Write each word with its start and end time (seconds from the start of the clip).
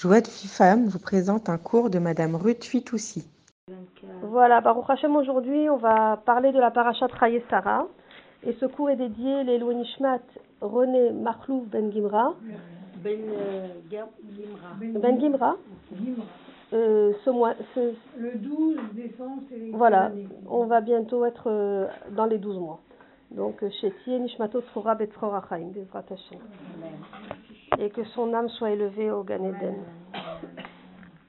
Joie 0.00 0.20
de 0.20 0.26
Femme 0.28 0.86
vous 0.86 0.98
présente 0.98 1.48
un 1.48 1.58
cours 1.58 1.90
de 1.90 1.98
Madame 1.98 2.34
Ruth 2.36 2.64
Fitoussi. 2.64 3.26
Voilà, 4.22 4.60
Baruch 4.60 4.84
Hashem, 4.88 5.16
aujourd'hui, 5.16 5.68
on 5.70 5.76
va 5.76 6.18
parler 6.24 6.52
de 6.52 6.58
la 6.58 6.70
parachat 6.70 7.06
Raye 7.06 7.42
Sarah. 7.50 7.86
Et 8.44 8.52
ce 8.60 8.66
cours 8.66 8.90
est 8.90 8.96
dédié 8.96 9.42
l'Elo 9.44 9.72
Nishmat 9.72 10.20
René 10.60 11.10
Marlouf 11.12 11.64
Ben 11.68 11.90
Gimra. 11.92 12.34
Ben 13.02 13.18
euh, 13.28 13.68
Gimra. 13.90 15.00
Ben 15.00 15.18
Gimra. 15.20 15.56
Euh, 16.72 17.12
ce 17.24 17.30
mois, 17.30 17.54
ce- 17.74 17.94
Le 18.18 18.36
12 18.38 18.76
décembre, 18.92 19.42
c'est 19.48 19.70
voilà, 19.72 20.10
on 20.48 20.64
va 20.66 20.80
bientôt 20.80 21.24
être 21.24 21.44
euh, 21.46 21.86
dans 22.10 22.26
les 22.26 22.38
12 22.38 22.58
mois. 22.58 22.80
Donc, 23.30 23.62
euh, 23.62 23.70
chez 23.80 23.92
Tiye 24.04 24.20
Nishmato 24.20 24.60
Tzora 24.72 24.94
Betzora 24.94 25.42
Chaim, 25.48 25.68
Bezrat 25.74 26.04
Hashem. 26.10 26.38
Et 27.78 27.90
que 27.90 28.04
son 28.04 28.32
âme 28.32 28.48
soit 28.50 28.70
élevée 28.70 29.10
au 29.10 29.22
Gan 29.22 29.44
Eden. 29.44 29.76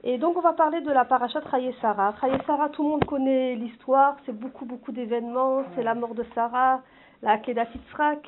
Et 0.04 0.16
donc, 0.16 0.36
on 0.36 0.40
va 0.40 0.52
parler 0.52 0.80
de 0.80 0.90
la 0.90 1.04
parachat 1.04 1.40
Raye 1.40 1.74
Sarah. 1.80 2.12
Raye 2.12 2.38
Sarah, 2.46 2.68
tout 2.68 2.82
le 2.82 2.88
monde 2.90 3.04
connaît 3.04 3.56
l'histoire, 3.56 4.16
c'est 4.24 4.32
beaucoup, 4.32 4.64
beaucoup 4.64 4.92
d'événements. 4.92 5.64
C'est 5.74 5.82
la 5.82 5.94
mort 5.94 6.14
de 6.14 6.24
Sarah, 6.34 6.82
la 7.22 7.32
Akedat 7.32 7.66
Yitzhak. 7.74 8.26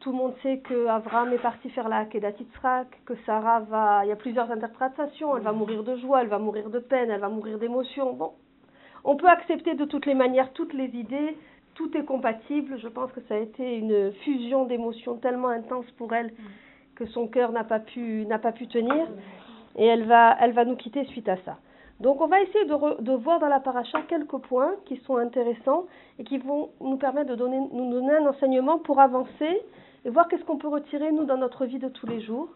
Tout 0.00 0.12
le 0.12 0.18
monde 0.18 0.34
sait 0.42 0.58
que 0.58 0.86
Abraham 0.86 1.32
est 1.32 1.42
parti 1.42 1.70
faire 1.70 1.88
la 1.88 1.98
Akedat 2.00 2.32
Yitzhak, 2.38 2.86
que 3.06 3.14
Sarah 3.24 3.60
va. 3.60 4.04
Il 4.04 4.08
y 4.08 4.12
a 4.12 4.16
plusieurs 4.16 4.50
interprétations. 4.50 5.36
Elle 5.36 5.42
va 5.42 5.52
mourir 5.52 5.82
de 5.82 5.96
joie, 5.96 6.20
elle 6.22 6.28
va 6.28 6.38
mourir 6.38 6.68
de 6.70 6.78
peine, 6.78 7.10
elle 7.10 7.20
va 7.20 7.30
mourir 7.30 7.58
d'émotion. 7.58 8.12
Bon. 8.12 8.32
On 9.02 9.16
peut 9.16 9.28
accepter 9.28 9.74
de 9.74 9.86
toutes 9.86 10.06
les 10.06 10.14
manières 10.14 10.52
toutes 10.52 10.74
les 10.74 10.94
idées. 10.94 11.36
Tout 11.74 11.96
est 11.96 12.04
compatible. 12.04 12.78
Je 12.78 12.88
pense 12.88 13.10
que 13.12 13.20
ça 13.22 13.34
a 13.34 13.38
été 13.38 13.78
une 13.78 14.12
fusion 14.24 14.66
d'émotions 14.66 15.16
tellement 15.16 15.48
intense 15.48 15.90
pour 15.92 16.12
elle 16.12 16.32
que 16.96 17.06
son 17.06 17.28
cœur 17.28 17.52
n'a 17.52 17.64
pas 17.64 17.78
pu 17.78 18.26
n'a 18.26 18.38
pas 18.38 18.52
pu 18.52 18.66
tenir 18.66 19.06
et 19.76 19.86
elle 19.86 20.04
va 20.04 20.36
elle 20.40 20.52
va 20.52 20.64
nous 20.64 20.76
quitter 20.76 21.04
suite 21.06 21.28
à 21.28 21.36
ça. 21.44 21.58
Donc 22.00 22.20
on 22.20 22.26
va 22.26 22.42
essayer 22.42 22.66
de, 22.66 23.12
voir 23.16 23.40
dans 23.40 23.48
la 23.48 23.60
paracha 23.60 24.02
quelques 24.02 24.36
points 24.36 24.72
qui 24.84 24.96
sont 25.06 25.16
intéressants 25.16 25.86
et 26.18 26.24
qui 26.24 26.36
vont 26.36 26.70
nous 26.80 26.98
permettre 26.98 27.30
de 27.30 27.36
donner, 27.36 27.58
nous 27.58 27.90
donner 27.90 28.16
un 28.16 28.26
enseignement 28.26 28.78
pour 28.78 29.00
avancer 29.00 29.62
et 30.04 30.10
voir 30.10 30.28
qu'est-ce 30.28 30.44
qu'on 30.44 30.58
peut 30.58 30.68
retirer 30.68 31.10
nous 31.10 31.24
dans 31.24 31.38
notre 31.38 31.64
vie 31.64 31.78
de 31.78 31.88
tous 31.88 32.06
les 32.06 32.20
jours. 32.20 32.48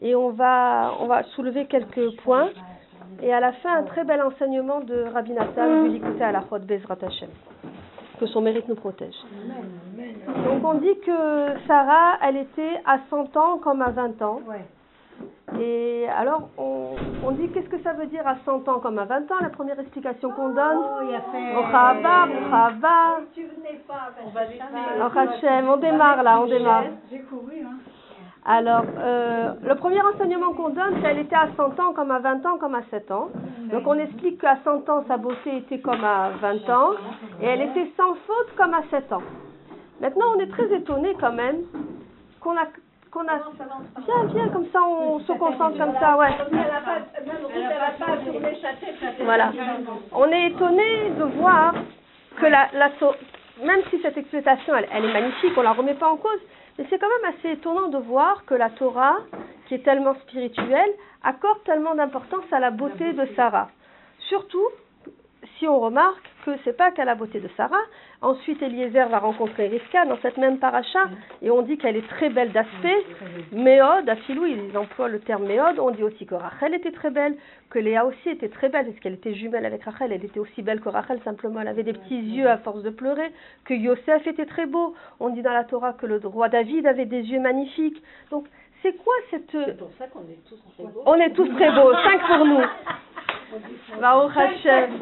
Et 0.00 0.14
on 0.14 0.30
va 0.30 0.94
on 1.00 1.06
va 1.06 1.22
soulever 1.34 1.66
quelques 1.66 2.16
points 2.22 2.50
et 3.22 3.32
à 3.32 3.40
la 3.40 3.52
fin 3.52 3.76
un 3.76 3.84
très 3.84 4.04
bel 4.04 4.20
enseignement 4.20 4.80
de 4.80 5.04
Rabbi 5.12 5.32
Nathan 5.32 5.88
du 5.88 6.00
à 6.22 6.32
la 6.32 6.42
Chod 6.48 6.66
Bezrat 6.66 6.98
Hashem. 7.02 7.30
Que 8.22 8.28
son 8.28 8.40
mérite 8.40 8.68
nous 8.68 8.76
protège. 8.76 9.16
Donc 10.44 10.64
on 10.64 10.74
dit 10.74 10.96
que 11.04 11.58
Sarah, 11.66 12.18
elle 12.22 12.36
était 12.36 12.80
à 12.86 12.98
100 13.10 13.36
ans 13.36 13.58
comme 13.58 13.82
à 13.82 13.90
20 13.90 14.22
ans. 14.22 14.38
Et 15.58 16.06
alors, 16.16 16.48
on, 16.56 16.94
on 17.24 17.32
dit 17.32 17.48
qu'est-ce 17.48 17.68
que 17.68 17.82
ça 17.82 17.94
veut 17.94 18.06
dire 18.06 18.24
à 18.24 18.36
100 18.44 18.68
ans 18.68 18.78
comme 18.78 19.00
à 19.00 19.06
20 19.06 19.28
ans 19.32 19.40
La 19.40 19.48
première 19.48 19.80
explication 19.80 20.30
qu'on 20.30 20.50
donne, 20.50 20.78
Oh, 20.78 21.00
va 24.30 24.44
les 24.44 24.60
Och 25.04 25.16
Hashem, 25.16 25.68
on 25.68 25.76
démarre 25.78 26.22
là, 26.22 26.40
on 26.40 26.46
démarre. 26.46 26.84
J'ai 27.10 27.22
couru, 27.22 27.64
hein. 27.66 27.78
Alors, 28.44 28.84
euh, 28.98 29.52
le 29.62 29.74
premier 29.76 30.00
enseignement 30.02 30.52
qu'on 30.54 30.70
donne, 30.70 30.96
c'est 30.96 31.02
qu'elle 31.02 31.18
était 31.20 31.36
à 31.36 31.48
100 31.56 31.78
ans 31.78 31.92
comme 31.94 32.10
à 32.10 32.18
20 32.18 32.44
ans 32.44 32.58
comme 32.58 32.74
à 32.74 32.82
7 32.90 33.10
ans. 33.12 33.28
Donc 33.70 33.86
on 33.86 33.94
explique 33.94 34.40
qu'à 34.40 34.58
100 34.64 34.88
ans, 34.88 35.04
sa 35.06 35.16
beauté 35.16 35.58
était 35.58 35.78
comme 35.78 36.02
à 36.02 36.30
20 36.40 36.68
ans, 36.70 36.90
et 37.40 37.46
elle 37.46 37.62
était 37.62 37.90
sans 37.96 38.14
faute 38.26 38.56
comme 38.56 38.74
à 38.74 38.82
7 38.90 39.12
ans. 39.12 39.22
Maintenant, 40.00 40.26
on 40.36 40.40
est 40.40 40.50
très 40.50 40.72
étonné 40.74 41.14
quand 41.20 41.32
même 41.32 41.58
qu'on 42.40 42.56
a... 42.56 42.66
Qu'on 43.12 43.28
a... 43.28 43.36
Viens, 44.06 44.24
viens, 44.34 44.48
comme 44.48 44.66
ça 44.72 44.80
on 44.82 45.20
se 45.20 45.32
concentre 45.32 45.78
comme 45.78 45.94
ça, 46.00 46.16
ouais. 46.16 46.30
Voilà. 49.24 49.52
On 50.12 50.26
est 50.26 50.46
étonné 50.48 51.10
de 51.18 51.24
voir 51.38 51.74
que 52.40 52.46
la, 52.46 52.68
même 53.62 53.80
si 53.90 54.00
cette 54.00 54.16
explication 54.16 54.74
elle, 54.74 54.88
elle 54.92 55.04
est 55.04 55.12
magnifique, 55.12 55.52
on 55.56 55.62
la 55.62 55.72
remet 55.72 55.94
pas 55.94 56.10
en 56.10 56.16
cause, 56.16 56.40
mais 56.78 56.86
c'est 56.88 56.98
quand 56.98 57.08
même 57.08 57.34
assez 57.34 57.52
étonnant 57.52 57.88
de 57.88 57.98
voir 57.98 58.44
que 58.44 58.54
la 58.54 58.70
Torah, 58.70 59.18
qui 59.66 59.74
est 59.74 59.84
tellement 59.84 60.14
spirituelle, 60.26 60.90
accorde 61.22 61.62
tellement 61.64 61.94
d'importance 61.94 62.44
à 62.50 62.60
la 62.60 62.70
beauté 62.70 63.12
de 63.12 63.26
Sarah. 63.36 63.68
Surtout 64.28 64.66
si 65.58 65.66
on 65.68 65.78
remarque 65.80 66.28
que 66.44 66.52
c'est 66.64 66.76
pas 66.76 66.90
qu'à 66.90 67.04
la 67.04 67.14
beauté 67.14 67.40
de 67.40 67.48
Sarah. 67.56 67.82
Ensuite, 68.22 68.62
Eliezer 68.62 69.08
va 69.08 69.18
rencontrer 69.18 69.66
Rivka 69.66 70.06
dans 70.06 70.16
cette 70.22 70.36
même 70.36 70.58
paracha, 70.58 71.08
et 71.42 71.50
on 71.50 71.62
dit 71.62 71.76
qu'elle 71.76 71.96
est 71.96 72.08
très 72.08 72.30
belle 72.30 72.52
d'aspect. 72.52 73.04
Méode, 73.50 74.08
à 74.08 74.14
Philou, 74.14 74.46
ils 74.46 74.78
emploient 74.78 75.08
le 75.08 75.18
terme 75.18 75.44
Méode. 75.44 75.80
On 75.80 75.90
dit 75.90 76.04
aussi 76.04 76.24
que 76.24 76.36
Rachel 76.36 76.72
était 76.72 76.92
très 76.92 77.10
belle, 77.10 77.34
que 77.68 77.80
Léa 77.80 78.06
aussi 78.06 78.28
était 78.28 78.48
très 78.48 78.68
belle, 78.68 78.86
parce 78.86 79.00
qu'elle 79.00 79.14
était 79.14 79.34
jumelle 79.34 79.66
avec 79.66 79.82
Rachel. 79.82 80.12
Elle 80.12 80.24
était 80.24 80.38
aussi 80.38 80.62
belle 80.62 80.80
que 80.80 80.88
Rachel, 80.88 81.20
simplement 81.24 81.60
elle 81.60 81.68
avait 81.68 81.82
des 81.82 81.94
petits 81.94 82.20
yeux 82.20 82.48
à 82.48 82.58
force 82.58 82.84
de 82.84 82.90
pleurer. 82.90 83.32
Que 83.64 83.74
Yosef 83.74 84.24
était 84.26 84.46
très 84.46 84.66
beau. 84.66 84.94
On 85.18 85.30
dit 85.30 85.42
dans 85.42 85.52
la 85.52 85.64
Torah 85.64 85.92
que 85.92 86.06
le 86.06 86.20
roi 86.22 86.48
David 86.48 86.86
avait 86.86 87.06
des 87.06 87.22
yeux 87.22 87.40
magnifiques. 87.40 88.00
Donc, 88.30 88.46
c'est 88.82 88.96
quoi 89.02 89.14
cette. 89.30 89.50
C'est 89.50 89.78
pour 89.78 89.90
ça 89.98 90.06
qu'on 90.06 90.20
est 90.20 90.38
tous 90.48 90.60
très 90.74 90.84
beaux. 90.84 91.02
On 91.06 91.14
est 91.14 91.30
tous 91.30 91.48
très 91.48 91.72
beaux, 91.72 91.92
cinq 92.04 92.20
pour 92.26 92.46
nous. 92.46 92.60
Baruch 94.00 94.36
Hashem. 94.36 95.00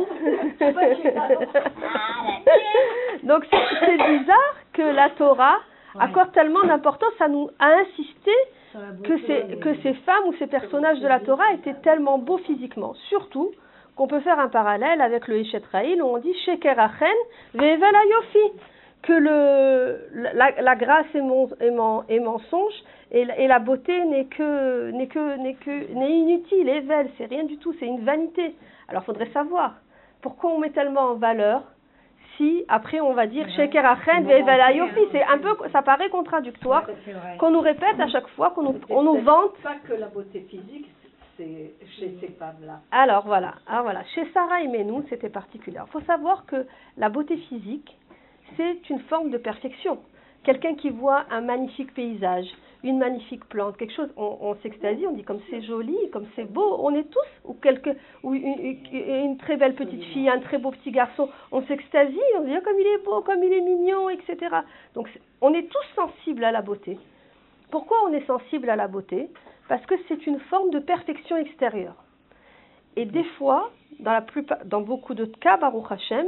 Donc 3.25 3.45
c'est 3.51 3.97
bizarre 4.19 4.55
que 4.73 4.83
la 4.83 5.11
Torah 5.11 5.59
accorde 5.99 6.33
tellement 6.33 6.63
d'importance 6.65 7.13
à 7.21 7.29
nous 7.29 7.51
à 7.59 7.67
insister 7.81 8.31
que 9.03 9.19
ces, 9.27 9.57
que 9.61 9.75
ces 9.83 9.95
femmes 9.95 10.27
ou 10.29 10.35
ces 10.39 10.47
personnages 10.47 11.01
de 11.01 11.09
la 11.09 11.19
Torah 11.21 11.53
étaient 11.55 11.75
tellement 11.75 12.19
beaux 12.19 12.39
physiquement. 12.39 12.95
Surtout 13.09 13.51
qu'on 13.97 14.07
peut 14.07 14.21
faire 14.21 14.39
un 14.39 14.49
parallèle 14.49 15.01
avec 15.01 15.27
le 15.27 15.39
Heshet 15.39 15.63
Raïl 15.73 16.01
où 16.03 16.07
on 16.07 16.19
dit 16.19 16.33
Sheker 16.45 16.79
Achen 16.79 17.09
Ve'evel 17.55 17.97
Yofi 18.11 18.53
que 19.03 19.13
le, 19.15 20.31
la, 20.35 20.51
la 20.61 20.77
grâce 20.77 21.07
est, 21.15 21.21
mon, 21.23 21.49
est, 21.59 21.71
men- 21.71 22.05
est 22.09 22.21
mensonge 22.21 22.75
et, 23.11 23.25
la- 23.25 23.39
et 23.39 23.47
la 23.49 23.59
beauté 23.59 24.05
n'est 24.05 24.27
que 24.27 24.91
n'est 24.93 25.07
que 25.09 25.37
n'est 25.39 25.55
que 25.55 25.93
n'est 25.95 26.11
inutile, 26.13 26.69
Evel, 26.69 27.09
c'est 27.19 27.25
rien 27.27 27.45
du 27.45 27.57
tout, 27.59 27.75
c'est 27.81 27.87
une 27.87 28.05
vanité. 28.05 28.55
Alors 28.89 29.03
faudrait 29.05 29.31
savoir 29.33 29.75
pourquoi 30.23 30.51
on 30.51 30.59
met 30.59 30.71
tellement 30.71 31.13
en 31.13 31.15
valeur 31.15 31.63
si 32.41 32.65
après 32.69 33.01
on 33.01 33.13
va 33.13 33.27
dire 33.27 33.47
Sheker 33.51 33.85
Achen 33.85 34.25
Ve'evel 34.25 34.77
Yofi, 34.77 35.01
c'est 35.13 35.23
un 35.23 35.39
peu 35.39 35.55
ça 35.73 35.83
paraît 35.83 36.09
contradictoire 36.09 36.87
qu'on 37.39 37.51
nous 37.51 37.61
répète 37.61 38.01
à 38.01 38.09
chaque 38.09 38.29
fois, 38.29 38.51
qu'on 38.51 38.63
nous, 38.63 38.81
on 38.89 39.03
nous 39.03 39.21
vante. 39.21 39.57
pas 39.63 39.77
que 39.87 39.93
la 39.93 40.07
beauté 40.07 40.41
physique, 40.49 40.89
c'est 41.37 41.75
chez 41.99 42.17
ces 42.21 42.29
femmes-là. 42.39 42.81
Alors 42.91 43.27
voilà, 43.27 43.55
alors 43.67 43.83
voilà. 43.83 44.03
Chez 44.15 44.25
Sarah 44.33 44.63
et 44.63 44.69
Menou, 44.69 45.05
c'était 45.11 45.29
particulier. 45.29 45.79
Il 45.87 45.91
faut 45.91 46.01
savoir 46.03 46.47
que 46.47 46.67
la 46.97 47.11
beauté 47.11 47.37
physique, 47.37 47.97
c'est 48.57 48.89
une 48.89 49.01
forme 49.01 49.31
de 49.31 49.39
perfection. 49.39 49.99
Quelqu'un 50.45 50.75
qui 50.75 50.91
voit 50.91 51.25
un 51.31 51.43
magnifique 51.43 51.93
paysage, 51.93 52.47
une 52.83 52.99
magnifique 52.99 53.45
plante, 53.47 53.77
quelque 53.77 53.93
chose, 53.93 54.09
on, 54.17 54.39
on 54.41 54.55
s'extasie, 54.63 55.07
on 55.07 55.13
dit 55.13 55.23
comme 55.23 55.41
c'est 55.51 55.61
joli, 55.63 55.97
comme 56.13 56.27
c'est 56.35 56.51
beau. 56.51 56.79
On 56.81 56.95
est 56.95 57.05
tous, 57.11 57.29
ou, 57.45 57.55
quelque, 57.55 57.91
une, 58.25 59.37
très 59.39 59.57
belle 59.57 59.75
petite 59.75 60.03
fille, 60.05 60.29
un 60.31 60.41
très 60.41 60.59
beau 60.59 60.71
petit 60.71 60.91
garçon, 60.91 61.29
on 61.53 61.63
s'extasie, 61.67 62.19
on 62.39 62.45
dit 62.45 62.55
Ah, 62.57 62.61
comme 62.63 62.79
il 62.79 62.87
est 62.87 63.05
beau, 63.05 63.21
comme 63.21 63.43
il 63.45 63.53
est 63.53 63.61
mignon, 63.61 64.09
etc. 64.09 64.37
Donc 64.95 65.09
on 65.43 65.53
est 65.53 65.69
tous 65.69 65.95
sensibles 65.95 66.45
à 66.45 66.53
la 66.53 66.63
beauté. 66.63 66.99
Pourquoi 67.71 67.99
on 68.09 68.13
est 68.13 68.27
sensible 68.27 68.71
à 68.71 68.77
la 68.77 68.89
beauté? 68.89 69.29
Parce 69.69 69.85
que 69.87 69.95
c'est 70.09 70.27
une 70.27 70.41
forme 70.41 70.71
de 70.71 70.79
perfection 70.79 71.37
extérieure. 71.37 71.95
Et 72.97 73.05
des 73.05 73.25
fois, 73.39 73.71
dans, 74.65 74.81
beaucoup 74.81 75.15
de 75.15 75.27
cas, 75.27 75.57
Baruch 75.57 75.93
Hashem, 75.93 76.27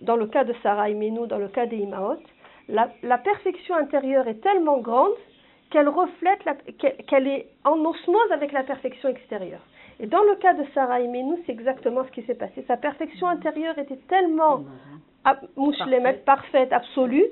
dans 0.00 0.16
le 0.16 0.26
cas 0.26 0.44
de 0.44 0.54
Sarah 0.62 0.90
et 0.90 0.94
Menou, 0.94 1.26
dans 1.26 1.38
le 1.38 1.48
cas 1.48 1.66
des 1.66 1.76
Imaot, 1.76 2.18
la, 2.70 2.90
la 3.02 3.18
perfection 3.18 3.74
intérieure 3.76 4.26
est 4.28 4.40
tellement 4.42 4.78
grande 4.78 5.12
qu'elle 5.70 5.88
reflète, 5.88 6.40
qu'elle 7.06 7.28
est 7.28 7.46
en 7.64 7.78
osmose 7.84 8.32
avec 8.32 8.52
la 8.52 8.62
perfection 8.64 9.08
extérieure. 9.08 9.60
Et 10.00 10.06
dans 10.06 10.22
le 10.22 10.34
cas 10.36 10.54
de 10.54 10.64
Sarah 10.74 11.00
et 11.00 11.06
Menou, 11.08 11.38
c'est 11.44 11.52
exactement 11.52 12.04
ce 12.04 12.10
qui 12.10 12.22
s'est 12.22 12.34
passé. 12.34 12.64
Sa 12.66 12.76
perfection 12.76 13.26
intérieure 13.28 13.78
était 13.78 14.00
tellement 14.08 14.64
ab- 15.24 15.46
mouchlemet, 15.56 16.14
parfaite, 16.24 16.72
absolue, 16.72 17.26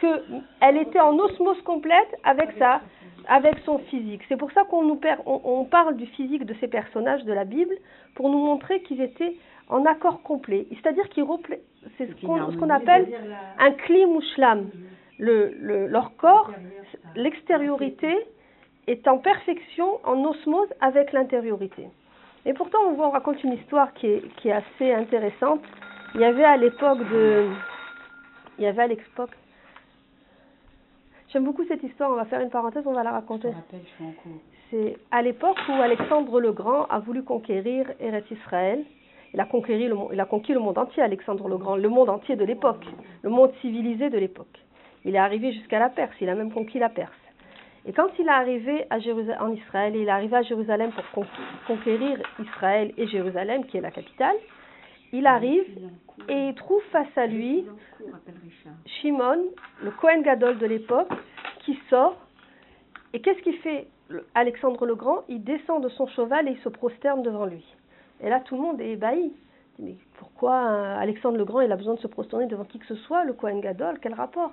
qu'elle 0.00 0.76
était 0.78 1.00
en 1.00 1.16
osmose 1.18 1.60
complète 1.62 2.08
avec 2.24 2.50
sa, 2.58 2.80
avec 3.28 3.58
son 3.64 3.78
physique. 3.78 4.22
C'est 4.28 4.36
pour 4.36 4.50
ça 4.52 4.64
qu'on 4.64 4.82
nous 4.82 4.96
per- 4.96 5.22
on, 5.26 5.40
on 5.44 5.64
parle 5.64 5.96
du 5.96 6.06
physique 6.06 6.44
de 6.44 6.54
ces 6.60 6.68
personnages 6.68 7.24
de 7.24 7.32
la 7.32 7.44
Bible 7.44 7.74
pour 8.14 8.28
nous 8.28 8.38
montrer 8.38 8.82
qu'ils 8.82 9.00
étaient 9.00 9.36
en 9.68 9.84
accord 9.86 10.22
complet. 10.22 10.66
C'est-à-dire 10.70 11.08
qu'ils 11.08 11.24
repla- 11.24 11.58
c'est 11.98 12.06
ce 12.06 12.14
qu'on 12.26 12.50
ce 12.52 12.72
appelle 12.72 13.06
un 13.58 13.72
kli 13.72 14.06
mushlam. 14.06 14.70
Le, 15.18 15.54
le- 15.58 15.86
leur 15.86 16.14
corps, 16.16 16.50
l'extériorité 17.14 18.14
est 18.86 19.08
en 19.08 19.18
perfection, 19.18 19.98
en 20.04 20.22
osmose 20.24 20.68
avec 20.80 21.12
l'intériorité. 21.12 21.88
Et 22.44 22.52
pourtant, 22.52 22.78
on, 22.86 23.00
on 23.00 23.10
raconte 23.10 23.42
une 23.42 23.54
histoire 23.54 23.92
qui 23.94 24.06
est, 24.06 24.22
qui 24.36 24.48
est 24.48 24.52
assez 24.52 24.92
intéressante. 24.92 25.62
Il 26.14 26.20
y 26.20 26.24
avait 26.24 26.44
à 26.44 26.56
l'époque 26.56 26.98
de, 27.10 27.48
il 28.58 28.64
y 28.64 28.66
avait 28.66 28.82
à 28.82 28.86
l'époque, 28.86 29.30
J'aime 31.32 31.44
beaucoup 31.44 31.64
cette 31.66 31.82
histoire, 31.82 32.10
on 32.12 32.14
va 32.14 32.24
faire 32.24 32.40
une 32.40 32.50
parenthèse, 32.50 32.86
on 32.86 32.92
va 32.92 33.02
la 33.02 33.10
raconter. 33.10 33.48
C'est 34.70 34.96
à 35.10 35.22
l'époque 35.22 35.58
où 35.68 35.72
Alexandre 35.72 36.40
le 36.40 36.52
Grand 36.52 36.84
a 36.86 37.00
voulu 37.00 37.24
conquérir 37.24 37.90
Eretz 38.00 38.30
Israël. 38.30 38.84
Il 39.36 39.40
a, 39.40 39.44
conquéri 39.44 39.86
le, 39.86 39.94
mon- 39.94 40.10
il 40.12 40.18
a 40.18 40.24
conquis 40.24 40.52
le 40.54 40.60
monde 40.60 40.78
entier, 40.78 41.02
Alexandre 41.02 41.46
le 41.46 41.58
Grand, 41.58 41.76
le 41.76 41.88
monde 41.90 42.08
entier 42.08 42.34
de 42.36 42.44
l'époque, 42.44 42.84
le 43.22 43.28
monde 43.30 43.52
civilisé 43.60 44.08
de 44.10 44.16
l'époque. 44.18 44.58
Il 45.04 45.14
est 45.14 45.18
arrivé 45.18 45.52
jusqu'à 45.52 45.78
la 45.78 45.90
Perse, 45.90 46.14
il 46.22 46.28
a 46.30 46.34
même 46.34 46.50
conquis 46.50 46.78
la 46.78 46.88
Perse. 46.88 47.12
Et 47.84 47.92
quand 47.92 48.08
il 48.18 48.26
est 48.26 48.30
arrivé 48.30 48.86
à 48.90 48.98
Jérusalem, 48.98 49.38
en 49.42 49.52
Israël, 49.52 49.94
et 49.94 50.00
il 50.00 50.08
est 50.08 50.10
arrivé 50.10 50.34
à 50.36 50.42
Jérusalem 50.42 50.90
pour 50.90 51.04
con- 51.12 51.26
conquérir 51.66 52.18
Israël 52.42 52.92
et 52.96 53.06
Jérusalem, 53.06 53.66
qui 53.66 53.76
est 53.76 53.80
la 53.82 53.90
capitale, 53.90 54.34
il 55.12 55.26
arrive 55.26 55.66
et 56.30 56.48
il 56.48 56.54
trouve 56.54 56.82
face 56.90 57.16
à 57.16 57.26
lui 57.26 57.66
Shimon, 58.86 59.38
le 59.84 59.90
Kohen 59.92 60.22
Gadol 60.22 60.58
de 60.58 60.66
l'époque, 60.66 61.12
qui 61.60 61.78
sort. 61.90 62.16
Et 63.12 63.20
qu'est-ce 63.20 63.42
qu'il 63.42 63.56
fait 63.58 63.86
le- 64.08 64.26
Alexandre 64.34 64.84
le 64.86 64.94
Grand? 64.94 65.24
Il 65.28 65.44
descend 65.44 65.82
de 65.82 65.88
son 65.90 66.06
cheval 66.08 66.48
et 66.48 66.52
il 66.52 66.58
se 66.60 66.70
prosterne 66.70 67.22
devant 67.22 67.44
lui. 67.44 67.64
Et 68.20 68.28
là, 68.28 68.40
tout 68.40 68.56
le 68.56 68.62
monde 68.62 68.80
est 68.80 68.90
ébahi. 68.90 69.32
Mais 69.78 69.94
pourquoi 70.18 70.54
euh, 70.54 70.98
Alexandre 70.98 71.36
le 71.36 71.44
Grand 71.44 71.60
il 71.60 71.70
a 71.70 71.76
besoin 71.76 71.94
de 71.94 72.00
se 72.00 72.06
prosterner 72.06 72.46
devant 72.46 72.64
qui 72.64 72.78
que 72.78 72.86
ce 72.86 72.94
soit 72.94 73.24
Le 73.24 73.34
Kohen 73.34 73.60
Gadol, 73.60 73.98
quel 74.00 74.14
rapport? 74.14 74.52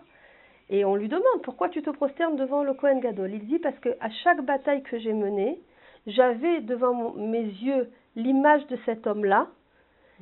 Et 0.69 0.86
on 0.86 0.95
lui 0.95 1.07
demande 1.07 1.42
pourquoi 1.44 1.69
tu 1.69 1.81
te 1.81 1.89
prosternes 1.89 2.36
devant 2.36 2.63
le 2.63 2.74
Kohen 2.74 3.00
Gadol? 3.00 3.31
Il 3.33 3.45
dit 3.48 3.60
parce 3.60 3.77
que 3.80 3.89
à 4.01 4.10
chaque 4.10 4.44
bataille 4.44 4.83
que 4.83 4.98
j'ai 5.00 5.13
menée, 5.13 5.60
j'avais 6.07 6.62
devant 6.62 7.13
mes 7.13 7.44
yeux 7.44 7.89
l'image 8.15 8.65
de 8.68 8.77
cet 8.86 9.07
homme-là. 9.07 9.48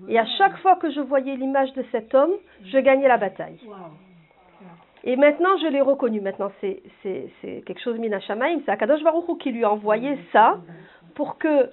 Et 0.07 0.17
à 0.17 0.25
chaque 0.37 0.57
fois 0.59 0.75
que 0.77 0.89
je 0.89 0.99
voyais 0.99 1.35
l'image 1.35 1.73
de 1.73 1.83
cet 1.91 2.15
homme, 2.15 2.33
je 2.63 2.77
gagnais 2.77 3.07
la 3.07 3.17
bataille. 3.17 3.59
Et 5.03 5.15
maintenant, 5.15 5.57
je 5.57 5.67
l'ai 5.67 5.81
reconnu. 5.81 6.21
Maintenant, 6.21 6.51
c'est, 6.61 6.81
quelque 7.43 7.81
chose 7.81 7.97
mina 7.99 8.19
shamaim. 8.19 8.61
C'est 8.65 8.71
Akadosh 8.71 9.03
Baruch 9.03 9.27
Hu 9.27 9.37
qui 9.37 9.51
lui 9.51 9.63
a 9.63 9.71
envoyé 9.71 10.17
ça 10.31 10.59
pour 11.15 11.37
que, 11.37 11.69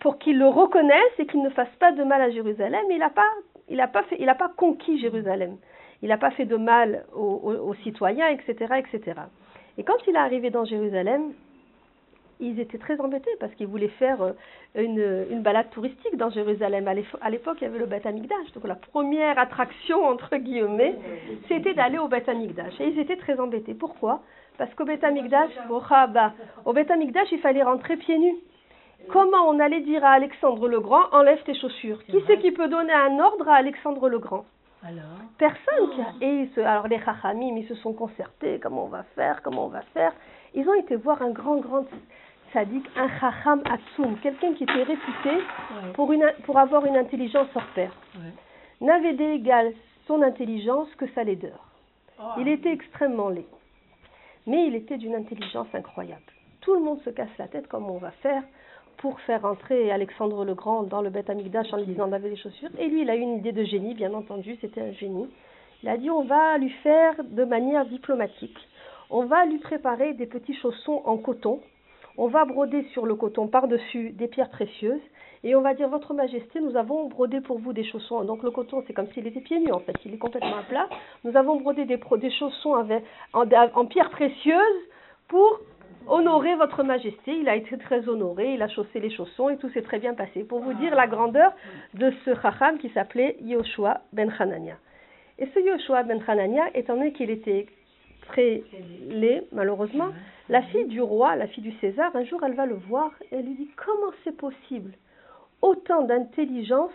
pour 0.00 0.18
qu'il 0.18 0.38
le 0.38 0.46
reconnaisse 0.46 1.18
et 1.18 1.26
qu'il 1.26 1.42
ne 1.42 1.50
fasse 1.50 1.74
pas 1.80 1.92
de 1.92 2.04
mal 2.04 2.20
à 2.20 2.30
Jérusalem. 2.30 2.84
Il 2.90 2.98
n'a 2.98 3.10
pas, 4.34 4.48
conquis 4.56 4.98
Jérusalem. 4.98 5.56
Il 6.02 6.08
n'a 6.08 6.18
pas 6.18 6.30
fait 6.30 6.44
de 6.44 6.56
mal 6.56 7.04
aux, 7.14 7.74
citoyens, 7.82 8.28
etc., 8.28 8.74
etc. 8.78 9.20
Et 9.78 9.82
quand 9.82 9.96
il 10.06 10.14
est 10.14 10.18
arrivé 10.18 10.50
dans 10.50 10.64
Jérusalem, 10.64 11.32
ils 12.38 12.60
étaient 12.60 12.78
très 12.78 13.00
embêtés 13.00 13.30
parce 13.40 13.54
qu'ils 13.54 13.66
voulaient 13.66 13.88
faire 13.88 14.22
euh, 14.22 15.24
une, 15.30 15.40
balade 15.40 15.70
touristique 15.70 16.16
dans 16.16 16.30
Jérusalem. 16.30 16.86
À 17.20 17.30
l'époque, 17.30 17.56
il 17.60 17.64
y 17.64 17.66
avait 17.66 17.78
le 17.78 17.86
Beth. 17.86 18.04
Donc 18.54 18.64
la 18.64 18.74
première 18.74 19.38
attraction, 19.38 20.04
entre 20.04 20.36
guillemets, 20.36 20.94
c'était 21.48 21.72
d'aller 21.72 21.98
au 21.98 22.08
Beth 22.08 22.28
Amikdash. 22.28 22.78
Et 22.80 22.88
ils 22.88 22.98
étaient 22.98 23.16
très 23.16 23.40
embêtés. 23.40 23.74
Pourquoi? 23.74 24.20
Parce 24.58 24.72
qu'au 24.74 24.84
Beth 24.84 25.02
Amikdash, 25.02 25.50
au 26.64 26.72
Beth 26.72 26.92
il 27.32 27.38
fallait 27.38 27.62
rentrer 27.62 27.96
pieds 27.96 28.18
nus. 28.18 28.36
Comment 29.12 29.48
on 29.48 29.60
allait 29.60 29.80
dire 29.82 30.04
à 30.04 30.10
Alexandre 30.10 30.68
le 30.68 30.80
Grand, 30.80 31.04
enlève 31.12 31.42
tes 31.44 31.54
chaussures 31.54 32.02
Qui 32.06 32.18
c'est 32.26 32.38
qui 32.38 32.50
peut 32.50 32.68
donner 32.68 32.92
un 32.92 33.18
ordre 33.20 33.48
à 33.48 33.54
Alexandre 33.56 34.08
le 34.08 34.18
Grand? 34.18 34.44
Alors? 34.82 35.04
Personne. 35.38 35.90
qui 35.94 36.00
a- 36.00 36.26
Et 36.26 36.48
se- 36.54 36.60
alors 36.60 36.88
les 36.88 36.98
Chachamim, 37.00 37.56
ils 37.56 37.66
se 37.68 37.74
sont 37.76 37.92
concertés, 37.92 38.58
comment 38.60 38.84
on 38.84 38.88
va 38.88 39.04
faire, 39.14 39.42
comment 39.42 39.66
on 39.66 39.68
va 39.68 39.82
faire? 39.94 40.12
Ils 40.54 40.68
ont 40.68 40.74
été 40.74 40.96
voir 40.96 41.22
un 41.22 41.30
grand, 41.30 41.56
grand 41.58 41.84
sadique, 42.52 42.86
un 42.96 43.08
Chacham 43.20 43.62
Atsum, 43.64 44.16
quelqu'un 44.22 44.54
qui 44.54 44.64
était 44.64 44.82
réputé 44.82 45.30
Ouais. 45.30 45.92
pour, 45.94 46.12
une, 46.12 46.26
pour 46.44 46.58
avoir 46.58 46.84
une 46.86 46.96
intelligence 46.96 47.48
hors 47.54 47.66
pair. 47.74 47.92
Ouais. 48.16 48.32
N'avait 48.86 49.14
d'égal 49.14 49.72
son 50.06 50.22
intelligence 50.22 50.92
que 50.96 51.06
sa 51.14 51.24
laideur. 51.24 51.58
Il 52.38 52.48
était 52.48 52.72
extrêmement 52.72 53.28
laid. 53.28 53.46
Mais 54.46 54.66
il 54.66 54.74
était 54.74 54.96
d'une 54.96 55.14
intelligence 55.14 55.66
incroyable. 55.74 56.22
Tout 56.60 56.74
le 56.74 56.80
monde 56.80 57.00
se 57.02 57.10
casse 57.10 57.28
la 57.38 57.48
tête 57.48 57.66
comment 57.68 57.90
on 57.94 57.98
va 57.98 58.10
faire? 58.22 58.42
Pour 58.98 59.20
faire 59.20 59.44
entrer 59.44 59.90
Alexandre 59.90 60.44
le 60.44 60.54
Grand 60.54 60.84
dans 60.84 61.02
le 61.02 61.10
Beth 61.10 61.30
Amikdash 61.30 61.72
en 61.72 61.78
lui 61.78 61.86
disant 61.86 62.08
d'enlever 62.08 62.30
les 62.30 62.36
chaussures. 62.36 62.70
Et 62.78 62.88
lui, 62.88 63.02
il 63.02 63.10
a 63.10 63.16
eu 63.16 63.20
une 63.20 63.36
idée 63.36 63.52
de 63.52 63.64
génie, 63.64 63.94
bien 63.94 64.12
entendu, 64.14 64.56
c'était 64.60 64.80
un 64.80 64.92
génie. 64.92 65.28
Il 65.82 65.88
a 65.88 65.96
dit 65.96 66.10
on 66.10 66.24
va 66.24 66.58
lui 66.58 66.70
faire 66.82 67.14
de 67.22 67.44
manière 67.44 67.86
diplomatique. 67.86 68.56
On 69.10 69.26
va 69.26 69.44
lui 69.44 69.58
préparer 69.58 70.14
des 70.14 70.26
petits 70.26 70.54
chaussons 70.54 71.02
en 71.04 71.16
coton. 71.16 71.60
On 72.18 72.28
va 72.28 72.44
broder 72.44 72.84
sur 72.92 73.06
le 73.06 73.14
coton 73.14 73.46
par-dessus 73.46 74.10
des 74.10 74.26
pierres 74.26 74.50
précieuses. 74.50 75.02
Et 75.44 75.54
on 75.54 75.60
va 75.60 75.74
dire, 75.74 75.88
Votre 75.88 76.14
Majesté, 76.14 76.60
nous 76.60 76.76
avons 76.76 77.08
brodé 77.08 77.40
pour 77.40 77.58
vous 77.58 77.72
des 77.72 77.84
chaussons. 77.84 78.24
Donc 78.24 78.42
le 78.42 78.50
coton, 78.50 78.82
c'est 78.86 78.94
comme 78.94 79.06
s'il 79.12 79.26
était 79.26 79.40
pieds 79.40 79.60
nus 79.60 79.70
en 79.70 79.80
fait, 79.80 79.94
il 80.04 80.14
est 80.14 80.18
complètement 80.18 80.56
à 80.56 80.62
plat. 80.62 80.88
Nous 81.24 81.36
avons 81.36 81.60
brodé 81.60 81.84
des, 81.84 82.00
chaussons 82.30 82.74
en 83.34 83.86
pierres 83.86 84.10
précieuses 84.10 84.82
pour 85.28 85.60
honorer 86.06 86.54
Votre 86.56 86.82
Majesté. 86.82 87.32
Il 87.32 87.48
a 87.48 87.56
été 87.56 87.76
très 87.78 88.08
honoré, 88.08 88.54
il 88.54 88.62
a 88.62 88.68
chaussé 88.68 89.00
les 89.00 89.10
chaussons 89.10 89.48
et 89.48 89.56
tout 89.56 89.68
s'est 89.70 89.82
très 89.82 89.98
bien 89.98 90.14
passé. 90.14 90.44
Pour 90.44 90.60
vous 90.60 90.74
dire 90.74 90.94
la 90.94 91.06
grandeur 91.06 91.52
de 91.94 92.12
ce 92.24 92.34
chacham 92.40 92.78
qui 92.78 92.88
s'appelait 92.90 93.36
Yoshua 93.40 94.00
ben 94.12 94.32
Hanania. 94.38 94.76
Et 95.38 95.46
ce 95.46 95.60
Yoshua 95.60 96.02
ben 96.02 96.20
Hanania, 96.26 96.64
étant 96.74 96.94
donné 96.94 97.12
qu'il 97.12 97.30
était 97.30 97.66
très 98.28 98.62
laid, 99.08 99.46
malheureusement, 99.52 100.08
la 100.48 100.62
fille 100.62 100.86
du 100.86 101.00
roi, 101.00 101.36
la 101.36 101.46
fille 101.46 101.62
du 101.62 101.72
César, 101.78 102.14
un 102.14 102.24
jour 102.24 102.42
elle 102.44 102.54
va 102.54 102.66
le 102.66 102.76
voir 102.76 103.10
et 103.30 103.36
elle 103.36 103.46
lui 103.46 103.54
dit 103.54 103.70
Comment 103.76 104.12
c'est 104.24 104.36
possible? 104.36 104.92
Autant 105.62 106.02
d'intelligence 106.02 106.92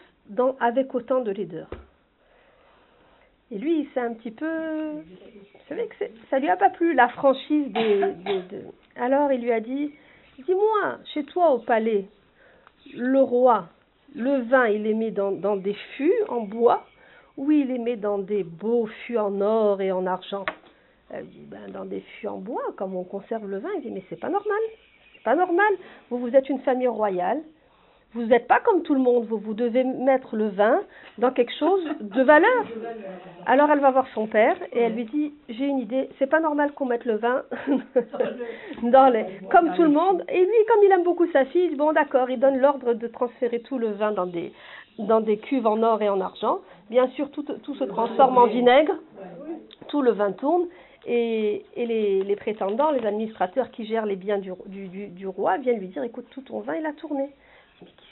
avec 0.59 0.93
autant 0.95 1.21
de 1.21 1.31
laideur 1.31 1.69
Et 3.51 3.57
lui, 3.57 3.87
c'est 3.93 3.99
un 3.99 4.13
petit 4.13 4.31
peu. 4.31 4.91
Vous 4.91 5.67
savez 5.67 5.87
que 5.87 5.95
ça 6.29 6.39
lui 6.39 6.49
a 6.49 6.55
pas 6.57 6.69
plu, 6.69 6.93
la 6.93 7.09
franchise 7.09 7.71
des. 7.73 7.99
des- 8.25 8.41
de- 8.57 8.65
Alors 8.95 9.31
il 9.31 9.41
lui 9.41 9.51
a 9.51 9.59
dit 9.59 9.91
Dis-moi, 10.39 10.97
chez 11.13 11.23
toi 11.23 11.51
au 11.51 11.59
palais, 11.59 12.05
le 12.95 13.21
roi, 13.21 13.67
le 14.15 14.41
vin, 14.43 14.67
il 14.67 14.87
est 14.87 14.93
mis 14.93 15.11
dans, 15.11 15.31
des 15.55 15.73
fûts 15.95 16.13
en 16.29 16.41
bois 16.41 16.85
ou 17.37 17.51
il 17.51 17.71
est 17.71 17.77
mis 17.77 17.95
dans 17.97 18.17
des 18.17 18.43
beaux 18.43 18.87
fûts 19.05 19.17
en 19.17 19.39
or 19.41 19.81
et 19.81 19.91
en 19.91 20.05
argent? 20.05 20.45
Elle 21.09 21.27
dit 21.27 21.45
ben, 21.45 21.69
Dans 21.71 21.85
des 21.85 21.99
fûts 22.01 22.27
en 22.27 22.37
bois, 22.37 22.63
comme 22.77 22.95
on 22.95 23.03
conserve 23.03 23.47
le 23.49 23.57
vin. 23.59 23.69
Il 23.77 23.81
dit 23.81 23.91
Mais 23.91 24.03
c'est 24.09 24.19
pas 24.19 24.29
normal. 24.29 24.59
C'est 25.13 25.23
pas 25.23 25.35
normal. 25.35 25.73
Vous, 26.09 26.17
vous 26.19 26.35
êtes 26.35 26.49
une 26.49 26.59
famille 26.61 26.87
royale. 26.87 27.41
Vous 28.13 28.23
n'êtes 28.23 28.47
pas 28.47 28.59
comme 28.59 28.83
tout 28.83 28.93
le 28.93 28.99
monde. 28.99 29.25
Vous, 29.25 29.37
vous 29.37 29.53
devez 29.53 29.85
mettre 29.85 30.35
le 30.35 30.49
vin 30.49 30.81
dans 31.17 31.31
quelque 31.31 31.53
chose 31.57 31.81
de 32.01 32.21
valeur. 32.21 32.65
Alors 33.45 33.71
elle 33.71 33.79
va 33.79 33.91
voir 33.91 34.05
son 34.13 34.27
père 34.27 34.57
et 34.73 34.81
elle 34.81 34.95
lui 34.95 35.05
dit 35.05 35.33
J'ai 35.47 35.65
une 35.65 35.79
idée. 35.79 36.09
C'est 36.19 36.27
pas 36.27 36.41
normal 36.41 36.73
qu'on 36.73 36.85
mette 36.85 37.05
le 37.05 37.15
vin 37.15 37.43
dans 38.83 39.07
les. 39.07 39.25
Comme 39.49 39.73
tout 39.75 39.83
le 39.83 39.89
monde. 39.89 40.25
Et 40.27 40.39
lui, 40.39 40.65
comme 40.67 40.83
il 40.83 40.91
aime 40.91 41.03
beaucoup 41.03 41.25
sa 41.31 41.45
fille, 41.45 41.65
il 41.65 41.69
dit, 41.71 41.75
Bon, 41.75 41.93
d'accord, 41.93 42.29
il 42.29 42.39
donne 42.39 42.57
l'ordre 42.59 42.93
de 42.93 43.07
transférer 43.07 43.61
tout 43.61 43.77
le 43.77 43.91
vin 43.91 44.11
dans 44.11 44.25
des, 44.25 44.51
dans 44.99 45.21
des 45.21 45.37
cuves 45.37 45.67
en 45.67 45.81
or 45.81 46.01
et 46.01 46.09
en 46.09 46.19
argent. 46.19 46.59
Bien 46.89 47.07
sûr, 47.09 47.31
tout, 47.31 47.45
tout 47.63 47.75
se 47.75 47.85
transforme 47.85 48.37
en 48.37 48.47
vinaigre. 48.47 48.95
Tout 49.87 50.01
le 50.01 50.11
vin 50.11 50.33
tourne. 50.33 50.67
Et, 51.07 51.63
les, 51.77 52.23
les 52.23 52.35
prétendants, 52.35 52.91
les 52.91 53.05
administrateurs 53.07 53.71
qui 53.71 53.85
gèrent 53.85 54.05
les 54.05 54.17
biens 54.17 54.37
du, 54.37 54.51
du, 54.67 54.87
du, 54.87 55.07
du 55.07 55.27
roi 55.27 55.57
viennent 55.57 55.79
lui 55.79 55.87
dire 55.87 56.03
Écoute, 56.03 56.25
tout 56.31 56.41
ton 56.41 56.59
vin, 56.59 56.75
il 56.75 56.85
a 56.85 56.91
tourné. 56.91 57.29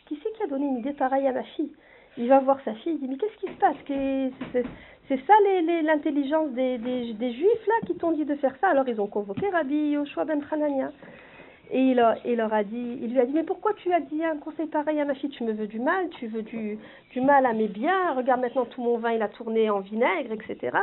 Qui, 0.09 0.19
c'est 0.23 0.33
qui 0.33 0.41
a 0.41 0.47
donné 0.47 0.65
une 0.65 0.77
idée 0.79 0.93
pareille 0.93 1.27
à 1.27 1.31
ma 1.31 1.43
fille? 1.43 1.69
Il 2.17 2.27
va 2.27 2.39
voir 2.39 2.59
sa 2.65 2.73
fille, 2.73 2.93
il 2.93 2.99
dit 2.99 3.07
Mais 3.07 3.17
qu'est-ce 3.17 3.45
qui 3.45 3.53
se 3.53 3.59
passe? 3.59 3.75
C'est- 3.85 5.17
ça 5.27 5.33
l'intelligence 5.83 6.49
des, 6.51 6.77
juifs 7.33 7.67
là 7.67 7.73
qui 7.85 7.95
t'ont 7.95 8.11
dit 8.11 8.25
de 8.25 8.35
faire 8.35 8.55
ça? 8.59 8.69
Alors 8.69 8.87
ils 8.87 8.99
ont 8.99 9.07
convoqué 9.07 9.47
Rabbi 9.49 9.91
Yoshua 9.91 10.25
ben 10.25 10.41
Hanania. 10.51 10.91
Et 11.71 11.91
il, 11.91 11.95
leur 11.95 12.53
a 12.53 12.63
dit, 12.63 12.97
il 13.03 13.13
lui 13.13 13.19
a 13.19 13.25
dit, 13.27 13.33
mais 13.33 13.43
pourquoi 13.43 13.73
tu 13.75 13.93
as 13.93 13.99
dit 13.99 14.23
un 14.23 14.37
conseil 14.37 14.65
pareil 14.65 14.99
à 14.99 15.05
ma 15.05 15.13
fille? 15.13 15.29
Tu 15.29 15.43
me 15.43 15.51
veux 15.51 15.67
du 15.67 15.79
mal, 15.79 16.09
tu 16.09 16.25
veux 16.25 16.41
du, 16.41 16.79
du 17.11 17.21
mal 17.21 17.45
à 17.45 17.53
mes 17.53 17.67
biens, 17.67 18.13
regarde 18.15 18.41
maintenant 18.41 18.65
tout 18.65 18.81
mon 18.81 18.97
vin, 18.97 19.11
il 19.11 19.21
a 19.21 19.27
tourné 19.27 19.69
en 19.69 19.79
vinaigre, 19.79 20.31
etc. 20.31 20.75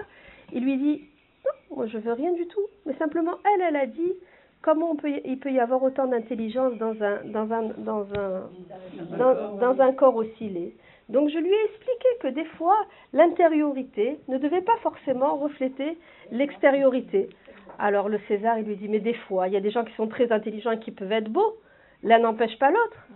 Il 0.53 0.63
lui 0.63 0.77
dit, 0.77 1.03
non, 1.45 1.77
moi 1.77 1.87
je 1.89 1.99
veux 1.99 2.13
rien 2.13 2.33
du 2.33 2.47
tout. 2.47 2.67
Mais 2.87 2.95
simplement, 2.95 3.35
elle, 3.45 3.63
elle 3.63 3.77
a 3.77 3.87
dit, 3.87 4.13
comment 4.63 4.91
on 4.91 4.97
peut, 4.97 5.11
y- 5.11 5.23
il 5.25 5.39
peut 5.39 5.53
y 5.53 5.61
avoir 5.61 5.83
autant 5.83 6.07
d'intelligence 6.07 6.75
dans 6.79 6.95
un, 7.03 7.25
dans 7.25 7.53
un, 7.53 7.63
dans 7.79 8.07
un, 8.19 8.49
dans, 9.19 9.57
dans 9.59 9.81
un 9.81 9.93
corps 9.93 10.23
laid. 10.41 10.73
Donc 11.09 11.29
je 11.31 11.39
lui 11.39 11.51
ai 11.53 11.65
expliqué 11.67 12.09
que 12.21 12.29
des 12.29 12.45
fois, 12.57 12.77
l'intériorité 13.13 14.19
ne 14.29 14.39
devait 14.39 14.63
pas 14.63 14.77
forcément 14.83 15.37
refléter 15.37 15.97
l'extériorité. 16.33 17.29
Alors 17.79 18.09
le 18.09 18.19
César, 18.27 18.59
il 18.59 18.65
lui 18.67 18.77
dit, 18.77 18.89
mais 18.89 18.99
des 19.01 19.15
fois, 19.15 19.49
il 19.49 19.55
y 19.55 19.57
a 19.57 19.61
des 19.61 19.71
gens 19.71 19.85
qui 19.85 19.95
sont 19.95 20.09
très 20.09 20.33
intelligents 20.33 20.73
et 20.73 20.79
qui 20.81 20.91
peuvent 20.91 21.13
être 21.13 21.29
beaux. 21.29 21.57
L'un 22.03 22.19
n'empêche 22.19 22.59
pas 22.59 22.71
l'autre. 22.71 23.07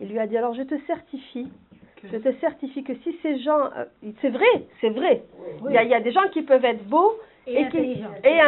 Il 0.00 0.08
lui 0.08 0.18
a 0.18 0.26
dit, 0.26 0.36
alors 0.36 0.54
je 0.54 0.62
te 0.62 0.74
certifie, 0.86 1.48
je 2.12 2.18
te 2.18 2.32
certifie 2.40 2.82
que 2.84 2.94
si 2.96 3.16
ces 3.22 3.38
gens... 3.38 3.70
euh, 3.76 3.84
c'est 4.20 4.30
vrai, 4.30 4.46
c'est 4.80 4.90
vrai. 4.90 5.22
Il 5.68 5.72
y, 5.74 5.78
a, 5.78 5.82
il 5.84 5.88
y 5.90 5.94
a 5.94 6.00
des 6.00 6.12
gens 6.12 6.28
qui 6.32 6.42
peuvent 6.42 6.64
être 6.64 6.84
beaux 6.84 7.14
Et 7.46 7.64
intelligent. 7.64 8.10
et 8.24 8.40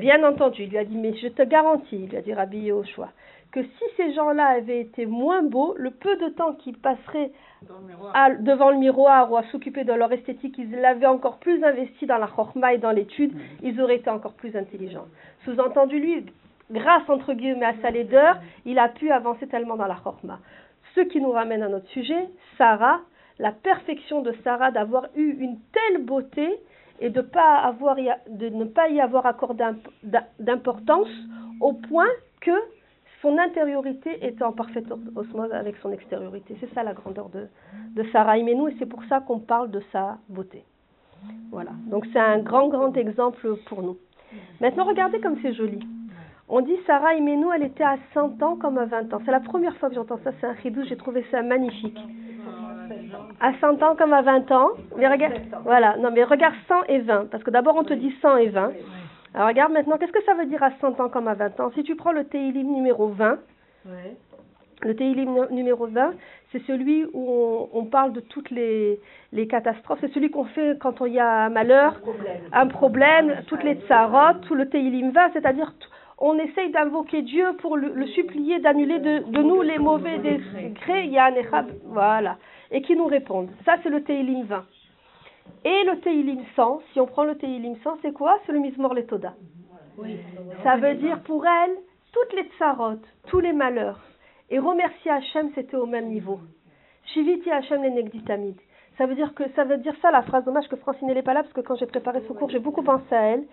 bien 0.00 0.24
entendu. 0.24 0.62
Il 0.64 0.70
lui 0.70 0.78
a 0.78 0.84
dit, 0.84 0.96
mais 0.96 1.14
je 1.16 1.28
te 1.28 1.42
garantis, 1.42 1.96
il 2.04 2.08
lui 2.08 2.16
a 2.16 2.22
dit 2.22 2.32
Rabbi 2.32 2.58
Yoshua, 2.58 3.08
que 3.52 3.62
si 3.62 3.84
ces 3.96 4.12
gens-là 4.14 4.46
avaient 4.46 4.80
été 4.80 5.06
moins 5.06 5.42
beaux, 5.42 5.74
le 5.76 5.90
peu 5.90 6.16
de 6.16 6.28
temps 6.30 6.54
qu'ils 6.54 6.78
passeraient 6.78 7.30
le 7.62 7.94
à- 8.14 8.30
devant 8.34 8.70
le 8.70 8.78
miroir 8.78 9.30
ou 9.30 9.36
à 9.36 9.42
s'occuper 9.44 9.84
de 9.84 9.92
leur 9.92 10.10
esthétique, 10.12 10.56
ils 10.58 10.70
l'avaient 10.70 11.06
encore 11.06 11.38
plus 11.38 11.62
investi 11.62 12.06
dans 12.06 12.18
la 12.18 12.26
chorma 12.26 12.74
et 12.74 12.78
dans 12.78 12.90
l'étude, 12.90 13.32
ils 13.62 13.80
auraient 13.80 13.96
été 13.96 14.10
encore 14.10 14.34
plus 14.34 14.56
intelligents. 14.56 15.06
Sous-entendu, 15.44 15.98
lui, 16.00 16.26
grâce 16.70 17.08
entre 17.08 17.32
guillemets 17.34 17.66
à 17.66 17.74
sa 17.82 17.90
laideur, 17.90 18.38
il 18.64 18.78
a 18.78 18.88
pu 18.88 19.10
avancer 19.10 19.46
tellement 19.46 19.76
dans 19.76 19.86
la 19.86 19.96
chorma. 19.96 20.38
Ce 20.94 21.00
qui 21.00 21.20
nous 21.20 21.30
ramène 21.30 21.62
à 21.62 21.68
notre 21.68 21.88
sujet, 21.88 22.28
Sarah, 22.58 23.00
la 23.38 23.50
perfection 23.52 24.22
de 24.22 24.32
Sarah 24.44 24.70
d'avoir 24.70 25.06
eu 25.16 25.36
une 25.40 25.58
telle 25.72 26.02
beauté 26.04 26.48
et 27.00 27.10
de, 27.10 27.20
ne 27.20 28.64
pas 28.64 28.88
y 28.88 29.00
avoir 29.00 29.26
accordé 29.26 29.62
imp- 29.64 29.88
d'im- 30.02 30.24
d'importance 30.38 31.08
au 31.60 31.72
point 31.72 32.08
que 32.40 32.52
son 33.22 33.38
intériorité 33.38 34.24
était 34.26 34.44
en 34.44 34.52
parfaite 34.52 34.90
os- 34.90 35.00
osmose 35.16 35.52
avec 35.52 35.76
son 35.78 35.90
extériorité. 35.92 36.56
C'est 36.60 36.72
ça 36.74 36.82
la 36.82 36.92
grandeur 36.92 37.30
de, 37.30 37.48
Sarah 38.12 38.38
Imenou 38.38 38.68
et 38.68 38.76
c'est 38.78 38.86
pour 38.86 39.02
ça 39.04 39.20
qu'on 39.20 39.38
parle 39.38 39.70
de 39.70 39.80
sa 39.92 40.18
beauté. 40.28 40.64
Voilà, 41.50 41.70
donc 41.86 42.06
c'est 42.12 42.18
un 42.18 42.38
grand, 42.38 42.68
grand 42.68 42.94
exemple 42.96 43.56
pour 43.66 43.82
nous. 43.82 43.96
Maintenant, 44.60 44.84
regardez 44.84 45.20
comme 45.20 45.36
c'est 45.42 45.54
joli. 45.54 45.80
On 46.48 46.60
dit 46.60 46.76
Sarah 46.86 47.14
Imenou, 47.14 47.50
elle 47.52 47.62
était 47.62 47.84
à 47.84 47.96
100 48.12 48.42
ans 48.42 48.56
comme 48.56 48.76
à 48.76 48.84
20 48.84 49.14
ans. 49.14 49.20
C'est 49.24 49.30
la 49.30 49.40
première 49.40 49.74
fois 49.78 49.88
que 49.88 49.94
j'entends 49.94 50.18
ça, 50.22 50.32
c'est 50.40 50.46
un 50.46 50.52
ridou, 50.52 50.82
j'ai 50.84 50.96
trouvé 50.96 51.24
ça 51.30 51.42
magnifique. 51.42 51.98
À 53.40 53.52
100 53.60 53.82
ans 53.82 53.94
comme 53.96 54.12
à 54.12 54.22
20 54.22 54.50
ans. 54.52 54.70
Mais 54.96 55.08
regarde, 55.08 55.34
voilà, 55.64 55.96
non 55.98 56.10
mais 56.12 56.24
regarde 56.24 56.54
100 56.68 56.74
et 56.88 56.98
20, 56.98 57.30
parce 57.30 57.42
que 57.44 57.50
d'abord 57.50 57.76
on 57.76 57.84
te 57.84 57.94
dit 57.94 58.14
100 58.22 58.36
et 58.38 58.48
20. 58.48 58.72
Alors 59.34 59.48
regarde 59.48 59.72
maintenant, 59.72 59.96
qu'est-ce 59.98 60.12
que 60.12 60.22
ça 60.24 60.34
veut 60.34 60.46
dire 60.46 60.62
à 60.62 60.70
100 60.80 61.00
ans 61.00 61.08
comme 61.08 61.28
à 61.28 61.34
20 61.34 61.58
ans? 61.60 61.70
Si 61.74 61.82
tu 61.82 61.96
prends 61.96 62.12
le 62.12 62.24
Teilim 62.24 62.72
numéro 62.72 63.08
20, 63.08 63.38
Ouais. 63.86 64.16
le 64.82 64.94
Teilim 64.96 65.30
nu- 65.34 65.54
numéro 65.56 65.86
20, 65.86 66.12
c'est 66.52 66.62
celui 66.66 67.04
où 67.12 67.26
on, 67.28 67.68
on 67.80 67.84
parle 67.84 68.12
de 68.12 68.20
toutes 68.20 68.50
les, 68.50 68.98
les 69.32 69.46
catastrophes. 69.48 69.98
C'est 70.00 70.12
celui 70.14 70.30
qu'on 70.30 70.44
fait 70.44 70.78
quand 70.80 71.04
il 71.04 71.12
y 71.14 71.18
a 71.20 71.46
un 71.46 71.48
malheur, 71.50 72.00
un 72.52 72.66
problème, 72.68 73.42
toutes 73.48 73.62
les 73.64 73.74
tsarot, 73.74 74.38
tout 74.42 74.54
le 74.54 74.68
Teilim 74.68 75.10
20, 75.10 75.32
c'est-à-dire 75.32 75.74
on 76.18 76.38
essaye 76.38 76.70
d'invoquer 76.70 77.22
Dieu 77.22 77.44
pour 77.58 77.76
le, 77.76 77.88
le 77.92 78.06
supplier 78.06 78.60
d'annuler 78.60 79.00
de, 79.00 79.18
de 79.32 79.42
nous 79.42 79.62
les 79.62 79.78
mauvais 79.78 80.18
décrets, 80.18 81.08
Yann 81.08 81.36
Echab, 81.36 81.66
voilà, 81.86 82.36
et 82.74 82.82
qui 82.82 82.96
nous 82.96 83.06
répondent. 83.06 83.50
Ça, 83.64 83.76
c'est 83.82 83.88
le 83.88 84.02
Teilim 84.02 84.42
20. 84.42 84.64
Et 85.64 85.84
le 85.84 86.00
Teilim 86.00 86.42
100, 86.56 86.82
si 86.92 87.00
on 87.00 87.06
prend 87.06 87.22
le 87.22 87.36
Teilim 87.36 87.76
100, 87.82 87.98
c'est 88.02 88.12
quoi? 88.12 88.38
C'est 88.44 88.52
le 88.52 88.58
Mizmor 88.58 88.94
Letoda. 88.94 89.34
Oui. 89.96 90.16
Ça 90.64 90.76
veut 90.76 90.94
dire 90.94 91.20
pour 91.20 91.46
elle, 91.46 91.76
toutes 92.12 92.32
les 92.34 92.48
tsarot, 92.58 92.98
tous 93.28 93.38
les 93.38 93.52
malheurs. 93.52 94.00
Et 94.50 94.58
remercier 94.58 95.10
Hachem, 95.12 95.52
c'était 95.54 95.76
au 95.76 95.86
même 95.86 96.08
niveau. 96.08 96.40
Shiviti 97.12 97.48
Hachem 97.48 97.82
les 97.82 97.90
negditamid. 97.90 98.56
Ça 98.98 99.06
veut 99.06 99.14
dire 99.14 99.34
que 99.34 99.44
ça 99.54 99.64
veut 99.64 99.78
dire 99.78 99.94
ça 100.02 100.10
la 100.10 100.22
phrase 100.22 100.44
dommage 100.44 100.66
que 100.68 100.76
Francine 100.76 101.06
n'est 101.06 101.22
pas 101.22 101.34
là 101.34 101.42
parce 101.42 101.54
que 101.54 101.60
quand 101.60 101.76
j'ai 101.76 101.86
préparé 101.86 102.22
ce 102.26 102.32
cours, 102.32 102.50
j'ai 102.50 102.58
beaucoup 102.58 102.82
pensé 102.82 103.14
à 103.14 103.22
elle. 103.22 103.44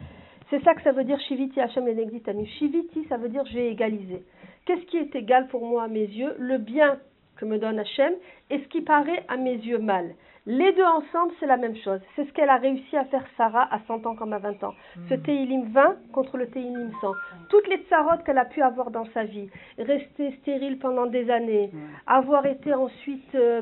C'est 0.49 0.63
ça 0.63 0.73
que 0.73 0.81
ça 0.81 0.91
veut 0.91 1.03
dire 1.03 1.19
Shiviti 1.21 1.61
Hachem 1.61 1.85
les 1.85 1.93
negditamid. 1.93 2.47
Shiviti, 2.47 3.05
ça 3.05 3.17
veut 3.17 3.29
dire 3.29 3.43
j'ai 3.45 3.69
égalisé. 3.69 4.23
Qu'est-ce 4.65 4.85
qui 4.87 4.97
est 4.97 5.15
égal 5.15 5.47
pour 5.47 5.65
moi 5.65 5.83
à 5.83 5.87
mes 5.87 6.05
yeux? 6.05 6.35
Le 6.39 6.57
bien 6.57 6.97
que 7.38 7.45
me 7.45 7.57
donne 7.57 7.79
Hachem 7.79 8.13
et 8.50 8.59
ce 8.59 8.67
qui 8.67 8.81
paraît 8.81 9.23
à 9.27 9.38
mes 9.38 9.55
yeux 9.55 9.79
mal. 9.79 10.13
Les 10.47 10.71
deux 10.73 10.83
ensemble, 10.83 11.33
c'est 11.39 11.45
la 11.45 11.57
même 11.57 11.75
chose. 11.83 12.00
C'est 12.15 12.25
ce 12.25 12.33
qu'elle 12.33 12.50
a 12.50 12.57
réussi 12.57 12.97
à 12.97 13.05
faire 13.05 13.23
Sarah 13.38 13.67
à 13.71 13.79
100 13.88 14.07
ans 14.07 14.15
comme 14.15 14.33
à 14.33 14.39
20 14.39 14.63
ans. 14.63 14.73
Ce 15.07 15.13
Teilim 15.13 15.71
20 15.71 15.97
contre 16.13 16.38
le 16.38 16.47
Teilim 16.47 16.91
100. 17.00 17.11
Toutes 17.50 17.67
les 17.67 17.77
tsarotes 17.83 18.23
qu'elle 18.23 18.39
a 18.39 18.45
pu 18.45 18.63
avoir 18.63 18.89
dans 18.89 19.05
sa 19.13 19.23
vie, 19.23 19.50
rester 19.77 20.31
stérile 20.41 20.79
pendant 20.79 21.05
des 21.05 21.29
années, 21.29 21.69
avoir 22.07 22.47
été 22.47 22.73
ensuite 22.73 23.35
euh, 23.35 23.61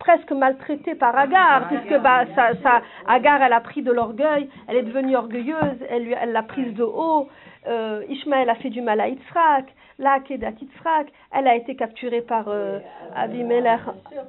presque 0.00 0.32
maltraitée 0.32 0.96
par 0.96 1.16
Agar, 1.16 1.68
puisque 1.68 2.02
bah, 2.02 2.24
ça, 2.34 2.50
ça, 2.64 2.82
Agar, 3.06 3.40
elle 3.40 3.52
a 3.52 3.60
pris 3.60 3.82
de 3.82 3.92
l'orgueil, 3.92 4.48
elle 4.66 4.78
est 4.78 4.82
devenue 4.82 5.14
orgueilleuse, 5.14 5.78
elle 5.88 6.32
l'a 6.32 6.42
prise 6.42 6.74
de 6.74 6.82
haut. 6.82 7.28
Euh, 7.68 8.02
Ishmaël 8.08 8.50
a 8.50 8.56
fait 8.56 8.70
du 8.70 8.80
mal 8.80 9.00
à 9.00 9.08
Yitzhak, 9.08 9.72
Kedat 10.20 10.52
Yitzhak, 10.60 11.12
elle 11.32 11.46
a 11.46 11.54
été 11.54 11.76
capturée 11.76 12.22
par 12.22 12.48
euh, 12.48 12.78
Abimelech 13.14 13.80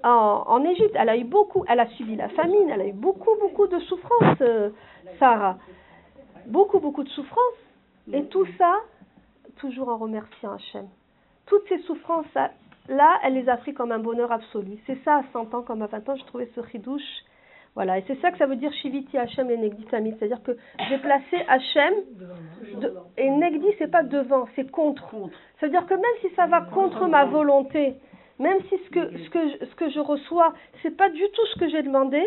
en, 0.04 0.44
en 0.48 0.64
Égypte. 0.64 0.96
Elle 0.96 1.10
a 1.10 1.18
eu 1.18 1.24
beaucoup, 1.24 1.66
elle 1.68 1.80
a 1.80 1.88
subi 1.88 2.16
la 2.16 2.30
famine, 2.30 2.70
elle 2.70 2.82
a 2.82 2.88
eu 2.88 2.94
beaucoup, 2.94 3.32
beaucoup 3.40 3.68
de 3.68 3.80
souffrances, 3.80 4.42
euh, 4.42 4.70
Sarah. 5.20 5.58
Beaucoup, 6.48 6.80
beaucoup 6.80 7.04
de 7.04 7.10
souffrances. 7.10 7.40
Et 8.12 8.26
tout 8.26 8.46
ça, 8.58 8.76
toujours 9.58 9.90
en 9.90 9.98
remerciant 9.98 10.54
Hachem. 10.54 10.88
Toutes 11.46 11.68
ces 11.70 11.80
souffrances, 11.80 12.26
là, 12.90 13.20
elle 13.24 13.34
les 13.34 13.48
a 13.50 13.58
pris 13.58 13.74
comme 13.74 13.92
un 13.92 14.00
bonheur 14.00 14.32
absolu. 14.32 14.78
C'est 14.86 15.02
ça, 15.04 15.18
à 15.18 15.24
100 15.32 15.54
ans 15.54 15.62
comme 15.62 15.82
à 15.82 15.88
20 15.88 16.10
ans, 16.10 16.16
j'ai 16.16 16.26
trouvé 16.26 16.52
ce 16.54 16.60
ridouche. 16.60 17.24
Voilà, 17.76 17.98
et 17.98 18.04
c'est 18.06 18.20
ça 18.22 18.30
que 18.32 18.38
ça 18.38 18.46
veut 18.46 18.56
dire 18.56 18.72
Shiviti 18.74 19.18
Hachem 19.18 19.50
et 19.50 19.58
Negdi 19.58 19.84
Tamid. 19.86 20.16
C'est-à-dire 20.20 20.44
que 20.44 20.56
j'ai 20.90 20.98
placé 21.00 21.38
Hachem, 21.48 21.94
de- 22.80 22.94
et 23.18 23.30
Negdi, 23.30 23.66
c'est 23.80 23.90
pas 23.90 24.04
devant, 24.04 24.48
c'est 24.56 24.70
contre. 24.70 25.04
C'est-à-dire 25.60 25.86
que 25.88 25.96
même 25.96 26.04
si 26.22 26.30
ça 26.36 26.46
va 26.46 26.62
contre 26.62 27.08
ma 27.08 27.26
volonté, 27.32 27.96
même 28.40 28.60
si 28.70 28.78
ce 28.86 28.90
que, 28.92 29.18
ce 29.18 29.30
que, 29.30 29.66
ce 29.66 29.76
que 29.76 29.90
je 29.90 30.00
reçois, 30.00 30.54
c'est 30.84 30.96
pas 30.96 31.10
du 31.10 31.24
tout 31.34 31.46
ce 31.54 31.60
que 31.60 31.68
j'ai 31.70 31.82
demandé, 31.82 32.22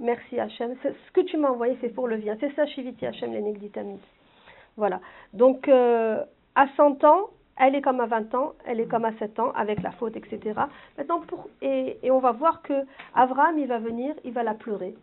merci 0.00 0.40
Hachem, 0.40 0.74
ce 0.82 1.12
que 1.12 1.20
tu 1.20 1.36
m'as 1.36 1.50
envoyé, 1.50 1.76
c'est 1.82 1.94
pour 1.94 2.08
le 2.08 2.16
bien. 2.16 2.36
C'est 2.40 2.54
ça, 2.54 2.64
Shiviti 2.66 3.04
Hachem, 3.06 3.32
les 3.32 3.42
Negdi 3.42 3.68
Tamid. 3.70 3.98
Voilà. 4.78 5.00
Donc, 5.34 5.68
euh, 5.68 6.22
à 6.54 6.68
100 6.76 7.04
ans, 7.04 7.28
elle 7.58 7.74
est 7.74 7.80
comme 7.82 8.00
à 8.00 8.06
20 8.06 8.34
ans, 8.34 8.54
elle 8.66 8.80
est 8.80 8.86
comme 8.86 9.04
à 9.04 9.12
7 9.18 9.38
ans, 9.40 9.52
avec 9.54 9.82
la 9.82 9.90
faute, 9.92 10.16
etc. 10.16 10.60
Maintenant, 10.98 11.20
pour, 11.20 11.48
et, 11.62 11.98
et 12.02 12.10
on 12.10 12.18
va 12.18 12.32
voir 12.32 12.62
que 12.62 12.74
Abraham, 13.14 13.58
il 13.58 13.66
va 13.66 13.78
venir, 13.78 14.14
il 14.24 14.32
va 14.32 14.42
la 14.42 14.54
pleurer. 14.54 14.94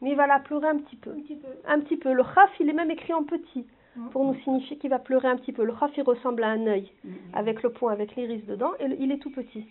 Mais 0.00 0.10
il 0.10 0.16
va 0.16 0.26
la 0.26 0.40
pleurer 0.40 0.66
un 0.68 0.78
petit 0.78 0.96
peu. 0.96 1.12
Un 1.66 1.78
petit 1.80 1.96
peu. 1.96 2.12
Le 2.12 2.24
khaf, 2.24 2.50
il 2.58 2.68
est 2.68 2.72
même 2.72 2.90
écrit 2.90 3.12
en 3.14 3.22
petit, 3.22 3.64
pour 4.10 4.24
nous 4.24 4.34
signifier 4.42 4.76
qu'il 4.78 4.90
va 4.90 4.98
pleurer 4.98 5.28
un 5.28 5.36
petit 5.36 5.52
peu. 5.52 5.64
Le 5.64 5.72
khaf, 5.72 5.96
il 5.96 6.02
ressemble 6.02 6.42
à 6.42 6.48
un 6.48 6.66
œil, 6.66 6.90
avec 7.34 7.62
le 7.62 7.70
point, 7.70 7.92
avec 7.92 8.16
l'iris 8.16 8.44
dedans, 8.46 8.72
et 8.80 8.88
le- 8.88 8.96
il 9.00 9.12
est 9.12 9.18
tout 9.18 9.30
petit. 9.30 9.64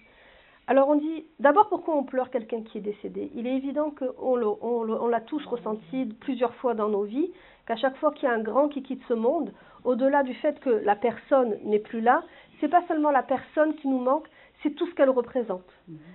Alors 0.68 0.88
on 0.90 0.96
dit, 0.96 1.26
d'abord 1.40 1.68
pourquoi 1.68 1.98
on 1.98 2.04
pleure 2.04 2.30
quelqu'un 2.30 2.62
qui 2.62 2.78
est 2.78 2.82
décédé? 2.82 3.30
Il 3.36 3.46
est 3.48 3.56
évident 3.58 3.92
qu'on 3.92 4.14
on 4.62 4.90
on 4.90 5.08
l'a 5.08 5.20
tous 5.20 5.44
ressenti 5.48 6.06
plusieurs 6.22 6.54
fois 6.56 6.76
dans 6.76 6.88
nos 6.88 7.02
vies, 7.04 7.32
qu'à 7.66 7.76
chaque 7.76 7.98
fois 7.98 8.12
qu'il 8.12 8.28
y 8.28 8.32
a 8.32 8.36
un 8.36 8.42
grand 8.42 8.68
qui 8.70 8.84
quitte 8.84 9.02
ce 9.08 9.14
monde, 9.14 9.52
au-delà 9.84 10.24
du 10.24 10.34
fait 10.36 10.60
que 10.60 10.70
la 10.70 10.96
personne 10.96 11.58
n'est 11.64 11.80
plus 11.80 12.02
là, 12.02 12.24
c'est 12.60 12.68
pas 12.70 12.84
seulement 12.88 13.12
la 13.12 13.24
personne 13.24 13.74
qui 13.76 13.88
nous 13.88 14.00
manque, 14.00 14.28
c'est 14.62 14.72
tout 14.76 14.86
ce 14.88 14.94
qu'elle 14.94 15.10
représente. 15.10 15.66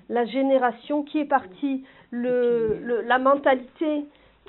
La 0.09 0.25
génération 0.25 1.03
qui 1.03 1.19
est 1.19 1.25
partie, 1.25 1.85
le, 2.13 2.79
le- 2.83 3.03
la 3.03 3.19
mentalité, 3.19 4.05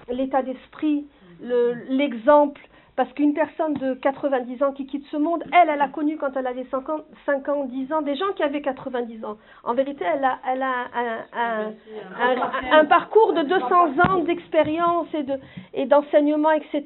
l'état 0.10 0.44
d'esprit, 0.44 1.08
le- 1.42 1.74
l'exemple. 1.89 2.62
Parce 2.98 3.13
qu'une 3.13 3.34
personne 3.36 3.75
de 3.75 3.94
90 3.94 4.63
ans 4.63 4.74
qui 4.74 4.86
quitte 4.88 5.06
ce 5.12 5.18
monde, 5.18 5.44
elle, 5.54 5.70
elle 5.70 5.82
a 5.82 5.88
connu 5.88 6.18
quand 6.18 6.36
elle 6.36 6.48
avait 6.48 6.66
5 6.72 6.89
ans, 6.89 7.01
5 7.27 7.48
ans 7.48 7.63
10 7.66 7.94
ans, 7.94 8.01
des 8.01 8.16
gens 8.16 8.34
qui 8.36 8.42
avaient 8.44 8.62
90 8.62 9.24
ans. 9.24 9.38
En 9.63 9.74
vérité, 9.75 10.04
elle 10.04 10.25
a, 10.25 10.39
elle 10.51 10.63
a 10.63 10.74
un, 10.96 11.20
un- 11.39 11.74
un- 12.20 12.80
un 12.80 12.86
parcours 12.86 13.34
de 13.34 13.44
200 13.44 14.00
ans 14.10 14.18
d'expérience 14.24 15.08
et 15.13 15.22
de- 15.24 15.39
et 15.75 15.86
d'enseignement, 15.86 16.51
etc. 16.51 16.84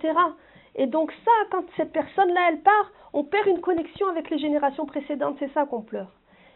Et 0.76 0.86
donc 0.86 1.12
ça, 1.26 1.32
quand 1.50 1.64
cette 1.78 1.94
personne-là, 1.94 2.42
elle 2.50 2.60
part, 2.60 2.92
on 3.14 3.24
perd 3.24 3.48
une 3.48 3.62
connexion 3.62 4.08
avec 4.10 4.30
les 4.30 4.38
générations 4.38 4.86
précédentes, 4.86 5.38
c'est 5.40 5.52
ça 5.54 5.66
qu'on 5.66 5.82
pleure. 5.82 6.12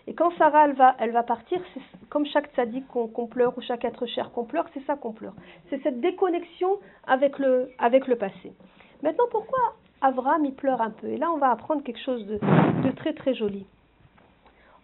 Et 0.08 0.14
quand 0.14 0.32
Sarah, 0.38 0.66
elle 0.66 0.74
va, 0.74 0.96
elle 1.00 1.12
va 1.12 1.24
partir, 1.24 1.60
c'est 1.74 1.82
comme 2.10 2.26
chaque 2.28 2.54
tzaddik 2.54 2.86
qu'on 2.90 3.26
pleure 3.28 3.58
ou 3.58 3.62
chaque 3.62 3.86
être 3.86 4.06
cher 4.06 4.32
qu'on 4.32 4.44
pleure, 4.46 4.66
c'est 4.74 4.86
ça 4.86 4.96
qu'on 4.96 5.14
pleure. 5.14 5.34
C'est 5.70 5.82
cette 5.82 6.00
déconnexion 6.00 6.78
avec 7.08 7.40
le, 7.40 7.70
avec 7.80 8.06
le 8.08 8.16
passé. 8.18 8.54
Maintenant, 9.04 9.26
pourquoi 9.32 9.76
Avram, 10.02 10.46
il 10.46 10.54
pleure 10.54 10.82
un 10.82 10.92
peu 10.92 11.08
Et 11.08 11.18
là, 11.18 11.32
on 11.32 11.38
va 11.38 11.52
apprendre 11.52 11.84
quelque 11.84 12.02
chose 12.04 12.26
de, 12.26 12.36
de 12.36 12.92
très 12.96 13.14
très 13.14 13.34
joli. 13.34 13.66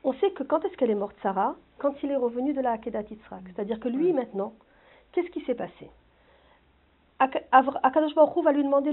On 0.03 0.13
sait 0.13 0.31
que 0.31 0.43
quand 0.43 0.63
est-ce 0.65 0.75
qu'elle 0.77 0.89
est 0.89 0.95
morte, 0.95 1.15
Sarah 1.21 1.55
Quand 1.77 1.93
il 2.03 2.11
est 2.11 2.15
revenu 2.15 2.53
de 2.53 2.61
la 2.61 2.71
Akedat 2.71 3.03
Yitzhak. 3.03 3.41
C'est-à-dire 3.47 3.79
que 3.79 3.87
lui, 3.87 4.13
maintenant, 4.13 4.53
qu'est-ce 5.11 5.29
qui 5.29 5.41
s'est 5.41 5.55
passé 5.55 5.89
Akadosh 7.19 8.15
Baruch 8.15 8.43
va 8.43 8.51
lui 8.51 8.63
demander 8.63 8.91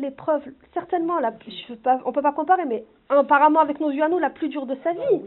certainement, 0.74 1.18
la, 1.18 1.32
je 1.46 1.72
veux 1.72 1.78
pas, 1.78 1.98
on 2.04 2.10
ne 2.10 2.14
peut 2.14 2.20
pas 2.20 2.32
comparer, 2.32 2.66
mais 2.66 2.84
apparemment 3.08 3.60
avec 3.60 3.80
nos 3.80 3.90
yeux 3.90 4.02
à 4.02 4.08
nous, 4.10 4.18
la 4.18 4.28
plus 4.28 4.50
dure 4.50 4.66
de 4.66 4.76
sa 4.84 4.92
vie. 4.92 5.22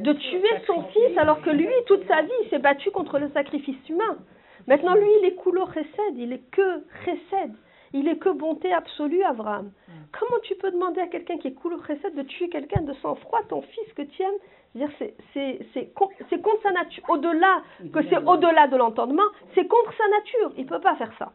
De 0.00 0.14
tuer 0.14 0.48
son 0.66 0.82
fils 0.84 1.18
alors 1.18 1.42
que 1.42 1.50
lui, 1.50 1.68
toute 1.86 2.06
sa 2.06 2.22
vie, 2.22 2.30
il 2.44 2.48
s'est 2.48 2.58
battu 2.58 2.90
contre 2.90 3.18
le 3.18 3.28
sacrifice 3.32 3.76
humain. 3.90 4.16
Maintenant, 4.66 4.94
lui, 4.94 5.08
il 5.20 5.26
est 5.26 5.34
coulo 5.34 5.66
chesed, 5.74 6.16
il 6.16 6.32
est 6.32 6.50
que 6.50 6.84
chesed. 7.04 7.52
Il 7.92 8.06
est 8.08 8.18
que 8.18 8.28
bonté 8.28 8.72
absolue, 8.72 9.22
Abraham. 9.24 9.70
Comment 10.18 10.40
tu 10.42 10.54
peux 10.56 10.70
demander 10.70 11.00
à 11.00 11.06
quelqu'un 11.06 11.38
qui 11.38 11.48
est 11.48 11.52
coulo 11.54 11.80
chesed 11.86 12.14
de 12.14 12.22
tuer 12.22 12.48
quelqu'un 12.48 12.82
de 12.82 12.92
sang-froid, 12.94 13.40
ton 13.48 13.62
fils 13.62 13.92
que 13.94 14.02
tu 14.02 14.22
aimes? 14.22 14.88
C'est- 14.98 15.14
c'est 15.32 15.58
c'est 15.72 15.86
con- 15.94 16.10
c'est 16.28 16.40
contre 16.42 16.62
sa 16.62 16.70
nature. 16.72 17.02
Au-delà, 17.08 17.62
que 17.92 18.02
c'est 18.08 18.18
au-delà 18.28 18.66
de 18.68 18.76
l'entendement, 18.76 19.22
c'est 19.54 19.66
contre 19.66 19.92
sa 19.96 20.08
nature. 20.08 20.52
Il 20.56 20.64
ne 20.64 20.68
peut 20.68 20.80
pas 20.80 20.94
faire 20.96 21.12
ça. 21.18 21.32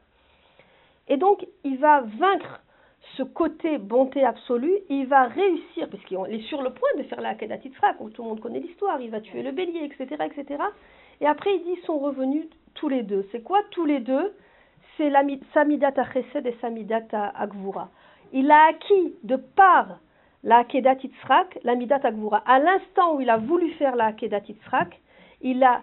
Et 1.07 1.17
donc, 1.17 1.45
il 1.63 1.77
va 1.79 2.01
vaincre 2.01 2.61
ce 3.17 3.23
côté 3.23 3.77
bonté 3.79 4.23
absolue, 4.23 4.77
il 4.89 5.07
va 5.07 5.23
réussir, 5.25 5.89
puisqu'il 5.89 6.17
est 6.29 6.47
sur 6.47 6.61
le 6.61 6.69
point 6.69 6.89
de 6.97 7.03
faire 7.03 7.19
la 7.19 7.29
Akedat 7.29 7.57
Yitzhak, 7.57 7.99
où 7.99 8.09
tout 8.09 8.21
le 8.23 8.29
monde 8.29 8.39
connaît 8.39 8.59
l'histoire, 8.61 9.01
il 9.01 9.09
va 9.09 9.19
tuer 9.19 9.41
le 9.43 9.51
bélier, 9.51 9.83
etc., 9.83 10.23
etc. 10.25 10.63
Et 11.19 11.25
après, 11.27 11.53
il 11.55 11.63
dit, 11.63 11.73
ils 11.81 11.85
sont 11.85 11.99
revenus 11.99 12.45
tous 12.75 12.87
les 12.87 13.03
deux. 13.03 13.27
C'est 13.31 13.41
quoi 13.43 13.59
tous 13.71 13.85
les 13.85 13.99
deux? 13.99 14.33
C'est 14.97 15.11
Samidat 15.53 15.93
Chesed 16.13 16.45
et 16.45 16.55
Samidat 16.61 17.31
Agvura. 17.35 17.89
Il 18.31 18.51
a 18.51 18.65
acquis, 18.69 19.15
de 19.23 19.35
par 19.35 19.99
la 20.43 20.57
Akedat 20.57 20.95
Yitzhak, 21.03 21.59
la 21.63 21.75
Midat 21.75 22.01
Agvura. 22.03 22.43
À 22.45 22.59
l'instant 22.59 23.15
où 23.15 23.21
il 23.21 23.29
a 23.29 23.37
voulu 23.37 23.71
faire 23.73 23.95
la 23.95 24.07
Akedat 24.07 24.41
Yitzhak, 24.47 24.99
il 25.41 25.63
a 25.63 25.81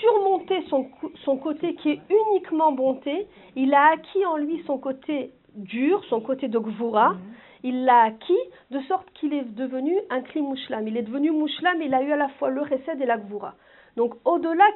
surmonté 0.00 0.62
son, 0.68 0.88
son 1.24 1.36
côté 1.36 1.74
qui 1.74 1.90
est 1.90 2.00
uniquement 2.10 2.72
bonté, 2.72 3.26
il 3.54 3.72
a 3.74 3.92
acquis 3.92 4.24
en 4.26 4.36
lui 4.36 4.62
son 4.66 4.78
côté 4.78 5.32
dur, 5.54 6.04
son 6.08 6.20
côté 6.20 6.48
de 6.48 6.58
Gvura, 6.58 7.10
mhm. 7.10 7.20
il 7.62 7.84
l'a 7.84 8.02
acquis 8.02 8.34
de 8.70 8.80
sorte 8.82 9.10
qu'il 9.14 9.32
est 9.32 9.44
devenu 9.54 9.96
un 10.10 10.20
Kli 10.22 10.42
Mouchlam. 10.42 10.86
Il 10.88 10.96
est 10.96 11.02
devenu 11.02 11.30
Mouchlam, 11.30 11.80
il 11.80 11.94
a 11.94 12.02
eu 12.02 12.12
à 12.12 12.16
la 12.16 12.28
fois 12.30 12.50
le 12.50 12.62
Resed 12.62 13.00
et 13.00 13.06
la 13.06 13.18
Gvura. 13.18 13.54
Donc 13.96 14.14
au-delà 14.24 14.66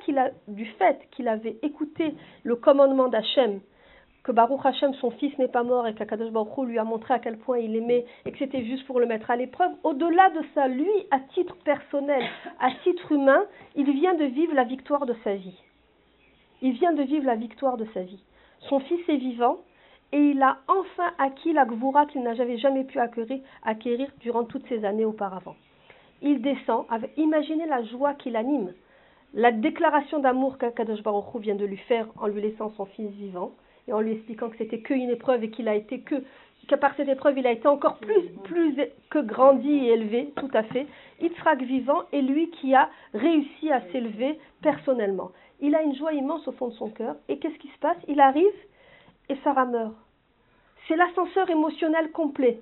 du 0.48 0.64
fait 0.64 0.98
qu'il 1.10 1.28
avait 1.28 1.58
écouté 1.62 2.14
le 2.42 2.56
commandement 2.56 3.08
d'Hachem, 3.08 3.60
que 4.22 4.32
Baruch 4.32 4.60
Hachem, 4.64 4.92
son 4.94 5.10
fils, 5.12 5.36
n'est 5.38 5.48
pas 5.48 5.62
mort 5.62 5.86
et 5.86 5.94
qu'Akadosh 5.94 6.30
Baruch 6.30 6.56
Hu 6.58 6.66
lui 6.66 6.78
a 6.78 6.84
montré 6.84 7.14
à 7.14 7.18
quel 7.18 7.38
point 7.38 7.58
il 7.58 7.74
aimait 7.74 8.04
et 8.26 8.32
que 8.32 8.38
c'était 8.38 8.64
juste 8.64 8.86
pour 8.86 9.00
le 9.00 9.06
mettre 9.06 9.30
à 9.30 9.36
l'épreuve, 9.36 9.72
au-delà 9.82 10.30
de 10.30 10.40
ça, 10.54 10.68
lui, 10.68 10.90
à 11.10 11.20
titre 11.34 11.56
personnel, 11.64 12.22
à 12.58 12.70
titre 12.82 13.12
humain, 13.12 13.44
il 13.76 13.90
vient 13.92 14.14
de 14.14 14.24
vivre 14.24 14.54
la 14.54 14.64
victoire 14.64 15.06
de 15.06 15.14
sa 15.24 15.34
vie. 15.34 15.58
Il 16.62 16.72
vient 16.72 16.92
de 16.92 17.02
vivre 17.02 17.24
la 17.24 17.36
victoire 17.36 17.78
de 17.78 17.86
sa 17.94 18.02
vie. 18.02 18.22
Son 18.68 18.80
fils 18.80 19.00
est 19.08 19.16
vivant, 19.16 19.58
et 20.12 20.18
il 20.18 20.42
a 20.42 20.58
enfin 20.68 21.10
acquis 21.18 21.52
la 21.54 21.64
gvoura 21.64 22.04
qu'il 22.06 22.22
n'avait 22.22 22.58
jamais 22.58 22.84
pu 22.84 22.98
acquérir, 22.98 24.10
durant 24.20 24.44
toutes 24.44 24.66
ces 24.68 24.84
années 24.84 25.06
auparavant. 25.06 25.56
Il 26.20 26.42
descend, 26.42 26.84
avec, 26.90 27.12
imaginez 27.16 27.64
la 27.64 27.82
joie 27.84 28.12
qui 28.14 28.30
l'anime, 28.30 28.74
la 29.34 29.52
déclaration 29.52 30.18
d'amour 30.18 30.58
qu'Akadosh 30.58 31.02
Baruch 31.02 31.34
Hu 31.34 31.40
vient 31.40 31.54
de 31.54 31.64
lui 31.64 31.76
faire 31.76 32.06
en 32.18 32.26
lui 32.26 32.40
laissant 32.40 32.70
son 32.76 32.86
fils 32.86 33.10
vivant 33.10 33.52
et 33.86 33.92
en 33.92 34.00
lui 34.00 34.12
expliquant 34.12 34.50
que 34.50 34.56
c'était 34.56 34.80
qu'une 34.80 35.10
épreuve 35.10 35.44
et 35.44 35.50
qu'il 35.50 35.68
a 35.68 35.74
été 35.74 36.00
que, 36.00 36.16
que 36.68 36.74
par 36.74 36.94
cette 36.96 37.08
épreuve 37.08 37.38
il 37.38 37.46
a 37.46 37.52
été 37.52 37.68
encore 37.68 37.98
plus, 37.98 38.28
plus 38.44 38.76
que 39.08 39.18
grandi 39.18 39.70
et 39.70 39.92
élevé, 39.92 40.32
tout 40.36 40.50
à 40.52 40.62
fait. 40.64 40.86
Yitzhak 41.20 41.62
vivant 41.62 42.02
est 42.12 42.22
lui 42.22 42.50
qui 42.50 42.74
a 42.74 42.90
réussi 43.14 43.70
à 43.70 43.80
s'élever 43.92 44.38
personnellement. 44.62 45.30
Il 45.60 45.74
a 45.74 45.82
une 45.82 45.94
joie 45.94 46.12
immense 46.12 46.46
au 46.48 46.52
fond 46.52 46.68
de 46.68 46.74
son 46.74 46.90
cœur 46.90 47.16
et 47.28 47.38
qu'est-ce 47.38 47.58
qui 47.58 47.68
se 47.68 47.78
passe? 47.78 47.98
Il 48.08 48.20
arrive 48.20 48.46
et 49.28 49.36
Sarah 49.44 49.66
meurt. 49.66 49.94
C'est 50.88 50.96
l'ascenseur 50.96 51.48
émotionnel 51.50 52.10
complet. 52.10 52.60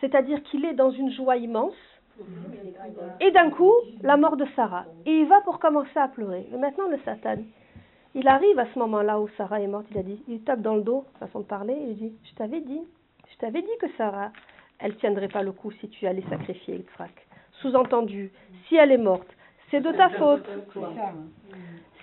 C'est-à-dire 0.00 0.42
qu'il 0.44 0.64
est 0.64 0.72
dans 0.74 0.90
une 0.90 1.12
joie 1.12 1.36
immense. 1.36 1.74
Et 3.20 3.30
d'un 3.30 3.50
coup, 3.50 3.72
la 4.02 4.16
mort 4.16 4.36
de 4.36 4.46
Sarah. 4.56 4.84
Et 5.06 5.10
il 5.20 5.26
va 5.26 5.40
pour 5.42 5.58
commencer 5.58 5.96
à 5.96 6.08
pleurer. 6.08 6.46
Mais 6.50 6.58
maintenant, 6.58 6.88
le 6.88 6.98
Satan, 7.04 7.36
il 8.14 8.26
arrive 8.28 8.58
à 8.58 8.66
ce 8.72 8.78
moment-là 8.78 9.20
où 9.20 9.28
Sarah 9.36 9.60
est 9.60 9.66
morte. 9.66 9.86
Il 9.94 10.02
dit, 10.02 10.22
il 10.28 10.42
tape 10.42 10.62
dans 10.62 10.74
le 10.74 10.82
dos, 10.82 11.04
façon 11.18 11.40
de 11.40 11.44
parler, 11.44 11.74
et 11.74 11.90
il 11.90 11.96
dit, 11.96 12.12
je 12.24 12.34
t'avais 12.34 12.60
dit, 12.60 12.82
je 13.32 13.36
t'avais 13.38 13.62
dit 13.62 13.68
que 13.80 13.86
Sarah, 13.96 14.30
elle 14.78 14.96
tiendrait 14.96 15.28
pas 15.28 15.42
le 15.42 15.52
coup 15.52 15.70
si 15.72 15.88
tu 15.88 16.06
allais 16.06 16.24
sacrifier 16.28 16.76
Yitzhak. 16.76 17.26
Sous-entendu, 17.60 18.32
si 18.66 18.76
elle 18.76 18.92
est 18.92 18.98
morte, 18.98 19.28
c'est 19.70 19.80
de 19.80 19.92
ta 19.92 20.08
faute. 20.10 20.46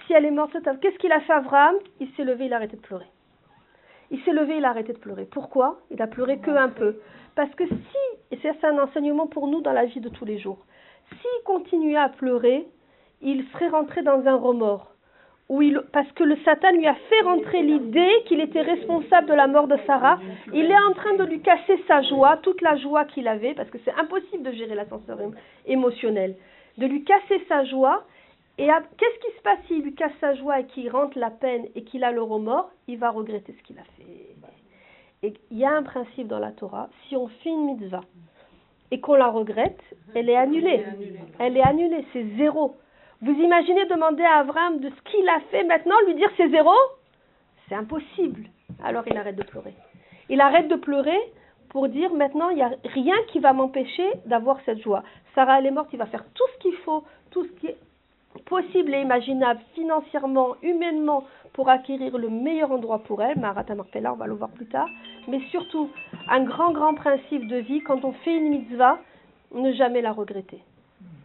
Si 0.05 0.13
elle 0.13 0.25
est 0.25 0.31
morte, 0.31 0.51
c'est 0.53 0.61
ta 0.61 0.73
faute. 0.73 0.81
Qu'est-ce 0.81 0.97
qu'il 0.99 1.11
a 1.11 1.19
fait 1.21 1.33
Abraham? 1.33 1.75
Il 1.99 2.09
s'est 2.11 2.23
levé, 2.23 2.45
il 2.45 2.53
a 2.53 2.57
arrêté 2.57 2.77
de 2.77 2.81
pleurer. 2.81 3.07
Il 4.09 4.21
s'est 4.21 4.31
levé, 4.31 4.57
il 4.57 4.65
a 4.65 4.69
arrêté 4.69 4.93
de 4.93 4.99
pleurer. 4.99 5.25
Pourquoi? 5.25 5.79
Il 5.91 6.01
a 6.01 6.07
pleuré 6.07 6.39
que 6.39 6.51
un 6.51 6.69
peu. 6.69 6.99
Parce 7.37 7.53
que 7.53 7.67
si, 7.67 7.75
et 8.31 8.39
c'est 8.41 8.65
un 8.65 8.79
enseignement 8.79 9.27
pour 9.27 9.47
nous 9.47 9.61
dans 9.61 9.71
la 9.71 9.85
vie 9.85 9.99
de 9.99 10.09
tous 10.09 10.25
les 10.25 10.39
jours, 10.39 10.57
s'il 11.07 11.43
continuait 11.45 11.95
à 11.95 12.09
pleurer, 12.09 12.65
il 13.21 13.45
serait 13.53 13.67
rentré 13.69 14.01
dans 14.01 14.25
un 14.25 14.35
remords. 14.35 14.91
Parce 15.93 16.11
que 16.13 16.23
le 16.23 16.35
Satan 16.43 16.71
lui 16.71 16.87
a 16.87 16.95
fait 16.95 17.21
rentrer 17.21 17.61
l'idée 17.61 18.09
qu'il 18.25 18.41
était 18.41 18.63
responsable 18.63 19.27
de 19.27 19.35
la 19.35 19.45
mort 19.45 19.67
de 19.67 19.77
Sarah. 19.85 20.19
Il 20.51 20.65
est 20.65 20.79
en 20.89 20.93
train 20.93 21.13
de 21.13 21.25
lui 21.25 21.39
casser 21.41 21.79
sa 21.87 22.01
joie, 22.01 22.37
toute 22.37 22.59
la 22.61 22.75
joie 22.75 23.05
qu'il 23.05 23.27
avait, 23.27 23.53
parce 23.53 23.69
que 23.69 23.77
c'est 23.85 23.93
impossible 23.93 24.41
de 24.41 24.51
gérer 24.53 24.73
l'ascenseur 24.73 25.19
émotionnel, 25.67 26.35
de 26.79 26.87
lui 26.87 27.03
casser 27.03 27.45
sa 27.47 27.65
joie 27.65 28.03
et 28.57 28.67
qu'est-ce 28.97 29.19
qui 29.19 29.37
se 29.37 29.41
passe 29.43 29.59
s'il 29.67 29.83
lui 29.83 29.93
casse 29.93 30.11
sa 30.19 30.33
joie 30.33 30.61
et 30.61 30.65
qu'il 30.65 30.89
rentre 30.89 31.19
la 31.19 31.29
peine 31.29 31.67
et 31.75 31.83
qu'il 31.83 32.03
a 32.03 32.11
le 32.11 32.23
remords? 32.23 32.71
Il 32.87 32.97
va 32.97 33.11
regretter 33.11 33.53
ce 33.53 33.63
qu'il 33.63 33.77
a 33.77 33.83
fait. 33.95 34.35
Et 35.23 35.33
il 35.51 35.57
y 35.57 35.65
a 35.65 35.71
un 35.71 35.83
principe 35.83 36.27
dans 36.27 36.39
la 36.39 36.51
Torah, 36.51 36.89
si 37.07 37.15
on 37.15 37.27
fait 37.27 37.49
une 37.49 37.65
mitzvah 37.65 38.03
et 38.91 39.01
qu'on 39.01 39.15
la 39.15 39.29
regrette, 39.29 39.81
elle 40.15 40.29
est 40.29 40.35
annulée. 40.35 40.83
Elle 41.39 41.57
est 41.57 41.63
annulée, 41.63 42.05
c'est 42.13 42.25
zéro. 42.37 42.75
Vous 43.21 43.31
imaginez 43.31 43.85
demander 43.87 44.23
à 44.23 44.39
Abraham 44.39 44.79
de 44.79 44.89
ce 44.89 45.11
qu'il 45.11 45.27
a 45.27 45.39
fait 45.51 45.63
maintenant, 45.63 45.95
lui 46.05 46.15
dire 46.15 46.29
c'est 46.37 46.49
zéro? 46.49 46.71
C'est 47.67 47.75
impossible. 47.75 48.43
Alors 48.83 49.03
il 49.07 49.17
arrête 49.17 49.35
de 49.35 49.43
pleurer. 49.43 49.73
Il 50.29 50.39
arrête 50.39 50.67
de 50.67 50.75
pleurer 50.75 51.19
pour 51.69 51.89
dire 51.89 52.13
maintenant 52.13 52.49
il 52.49 52.57
n'y 52.57 52.61
a 52.61 52.71
rien 52.83 53.15
qui 53.29 53.39
va 53.39 53.53
m'empêcher 53.53 54.07
d'avoir 54.25 54.59
cette 54.65 54.81
joie. 54.81 55.03
Sarah 55.33 55.59
elle 55.59 55.65
est 55.65 55.71
morte, 55.71 55.89
il 55.93 55.99
va 55.99 56.05
faire 56.05 56.25
tout 56.33 56.47
ce 56.53 56.59
qu'il 56.59 56.75
faut, 56.85 57.03
tout 57.31 57.43
ce 57.43 57.51
qui 57.59 57.67
est 57.67 57.77
possible 58.47 58.93
et 58.95 59.01
imaginable 59.01 59.59
financièrement, 59.75 60.55
humainement, 60.63 61.23
pour 61.53 61.69
acquérir 61.69 62.17
le 62.17 62.29
meilleur 62.29 62.71
endroit 62.71 62.99
pour 62.99 63.21
elle, 63.21 63.39
Marat 63.39 63.65
là, 63.99 64.13
on 64.13 64.15
va 64.15 64.27
le 64.27 64.33
voir 64.33 64.49
plus 64.49 64.67
tard, 64.67 64.87
mais 65.27 65.39
surtout 65.51 65.89
un 66.29 66.43
grand, 66.43 66.71
grand 66.71 66.93
principe 66.93 67.47
de 67.47 67.57
vie, 67.57 67.81
quand 67.81 68.05
on 68.05 68.11
fait 68.11 68.35
une 68.35 68.49
mitzvah, 68.49 68.99
ne 69.53 69.71
jamais 69.73 70.01
la 70.01 70.11
regretter. 70.11 70.61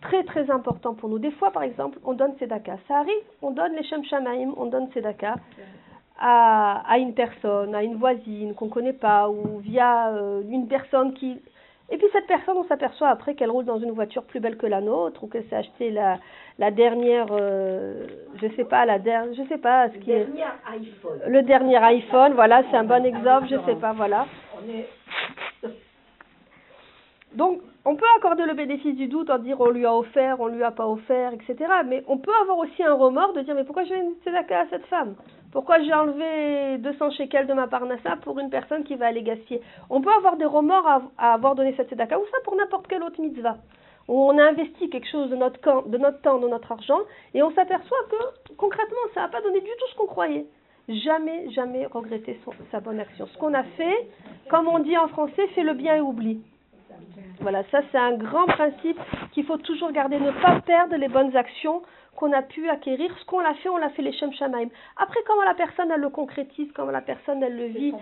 Très, 0.00 0.24
très 0.24 0.50
important 0.50 0.94
pour 0.94 1.08
nous. 1.08 1.18
Des 1.18 1.30
fois, 1.32 1.50
par 1.50 1.62
exemple, 1.62 1.98
on 2.04 2.14
donne 2.14 2.34
Sedaka. 2.38 2.76
Ça 2.88 2.98
arrive, 2.98 3.24
on 3.40 3.50
donne 3.50 3.74
les 3.74 3.84
Shem 3.84 4.04
Shamaim, 4.04 4.52
on 4.56 4.66
donne 4.66 4.90
Sedaka 4.92 5.36
à, 6.18 6.82
à 6.88 6.98
une 6.98 7.14
personne, 7.14 7.74
à 7.74 7.82
une 7.82 7.96
voisine 7.96 8.54
qu'on 8.54 8.66
ne 8.66 8.70
connaît 8.70 8.92
pas, 8.92 9.28
ou 9.28 9.58
via 9.58 10.08
euh, 10.08 10.42
une 10.48 10.66
personne 10.66 11.14
qui 11.14 11.40
et 11.90 11.98
puis 11.98 12.06
cette 12.12 12.26
personne, 12.26 12.56
on 12.56 12.64
s'aperçoit 12.64 13.08
après 13.08 13.34
qu'elle 13.34 13.50
roule 13.50 13.64
dans 13.64 13.78
une 13.78 13.90
voiture 13.92 14.22
plus 14.24 14.40
belle 14.40 14.56
que 14.56 14.66
la 14.66 14.80
nôtre, 14.80 15.24
ou 15.24 15.26
qu'elle 15.26 15.44
s'est 15.48 15.56
acheté 15.56 15.90
la, 15.90 16.18
la 16.58 16.70
dernière, 16.70 17.26
euh, 17.30 18.06
je 18.40 18.48
sais 18.56 18.64
pas, 18.64 18.86
la 18.86 18.98
dernière, 18.98 19.34
je 19.34 19.42
sais 19.48 19.58
pas 19.58 19.90
ce 19.90 19.98
qui 19.98 20.10
est. 20.10 20.26
iPhone. 20.72 21.20
Le 21.26 21.42
dernier 21.42 21.76
iPhone, 21.76 22.32
voilà, 22.34 22.62
c'est 22.70 22.76
un 22.76 22.84
bon 22.84 23.04
exemple, 23.04 23.48
je 23.50 23.56
sais 23.66 23.76
pas, 23.76 23.92
voilà. 23.92 24.26
Donc, 27.34 27.60
on 27.84 27.96
peut 27.96 28.06
accorder 28.16 28.44
le 28.44 28.54
bénéfice 28.54 28.94
du 28.94 29.08
doute 29.08 29.30
en 29.30 29.38
dire 29.38 29.60
on 29.60 29.70
lui 29.70 29.86
a 29.86 29.94
offert, 29.94 30.40
on 30.40 30.46
lui 30.46 30.62
a 30.62 30.70
pas 30.70 30.86
offert, 30.86 31.32
etc. 31.32 31.56
Mais 31.86 32.04
on 32.06 32.18
peut 32.18 32.32
avoir 32.42 32.58
aussi 32.58 32.82
un 32.82 32.94
remords 32.94 33.32
de 33.32 33.40
dire 33.40 33.54
mais 33.54 33.64
pourquoi 33.64 33.84
je 33.84 33.90
vais 33.90 34.00
une 34.00 34.36
à 34.36 34.66
cette 34.70 34.86
femme? 34.86 35.14
Pourquoi 35.50 35.82
j'ai 35.82 35.92
enlevé 35.92 36.78
200 36.78 37.10
shekels 37.10 37.46
de 37.46 37.54
ma 37.54 37.66
parnassa 37.66 38.16
pour 38.22 38.38
une 38.38 38.50
personne 38.50 38.84
qui 38.84 38.94
va 38.94 39.06
aller 39.06 39.22
gaspiller? 39.22 39.60
On 39.90 40.00
peut 40.00 40.12
avoir 40.12 40.36
des 40.36 40.44
remords 40.44 40.86
à, 41.18 41.32
avoir 41.32 41.54
donné 41.54 41.74
cette 41.76 41.90
tzedaka 41.90 42.18
ou 42.18 42.24
ça 42.30 42.38
pour 42.44 42.56
n'importe 42.56 42.86
quelle 42.86 43.02
autre 43.02 43.20
mitzvah. 43.20 43.56
On 44.08 44.36
a 44.38 44.44
investi 44.44 44.88
quelque 44.90 45.08
chose 45.08 45.30
de 45.30 45.36
notre, 45.36 45.60
camp, 45.60 45.82
de 45.88 45.98
notre 45.98 46.20
temps, 46.20 46.38
de 46.38 46.48
notre 46.48 46.70
argent 46.70 47.00
et 47.34 47.42
on 47.42 47.52
s'aperçoit 47.52 48.04
que 48.10 48.54
concrètement 48.56 48.96
ça 49.14 49.22
n'a 49.22 49.28
pas 49.28 49.40
donné 49.40 49.60
du 49.60 49.66
tout 49.66 49.88
ce 49.90 49.96
qu'on 49.96 50.06
croyait. 50.06 50.46
Jamais, 50.88 51.50
jamais 51.50 51.86
regretter 51.86 52.38
sa 52.70 52.80
bonne 52.80 53.00
action. 53.00 53.26
Ce 53.26 53.38
qu'on 53.38 53.54
a 53.54 53.62
fait, 53.62 54.08
comme 54.50 54.68
on 54.68 54.80
dit 54.80 54.96
en 54.98 55.08
français, 55.08 55.46
fait 55.48 55.62
le 55.62 55.74
bien 55.74 55.96
et 55.96 56.00
oublie. 56.00 56.40
Voilà, 57.40 57.64
ça 57.70 57.80
c'est 57.90 57.98
un 57.98 58.14
grand 58.16 58.46
principe 58.46 58.98
qu'il 59.32 59.44
faut 59.44 59.58
toujours 59.58 59.90
garder, 59.92 60.18
ne 60.18 60.30
pas 60.30 60.60
perdre 60.60 60.96
les 60.96 61.08
bonnes 61.08 61.36
actions 61.36 61.82
qu'on 62.16 62.32
a 62.32 62.42
pu 62.42 62.68
acquérir. 62.68 63.10
Ce 63.18 63.24
qu'on 63.24 63.40
a 63.40 63.54
fait, 63.54 63.68
on 63.68 63.78
l'a 63.78 63.90
fait 63.90 64.02
les 64.02 64.12
Shem 64.12 64.32
Shamaim. 64.32 64.68
Après, 64.96 65.20
comment 65.26 65.42
la 65.42 65.54
personne 65.54 65.90
elle 65.90 66.00
le 66.00 66.10
concrétise, 66.10 66.70
comment 66.74 66.92
la 66.92 67.00
personne 67.00 67.42
elle 67.42 67.56
le 67.56 67.66
vit. 67.66 67.94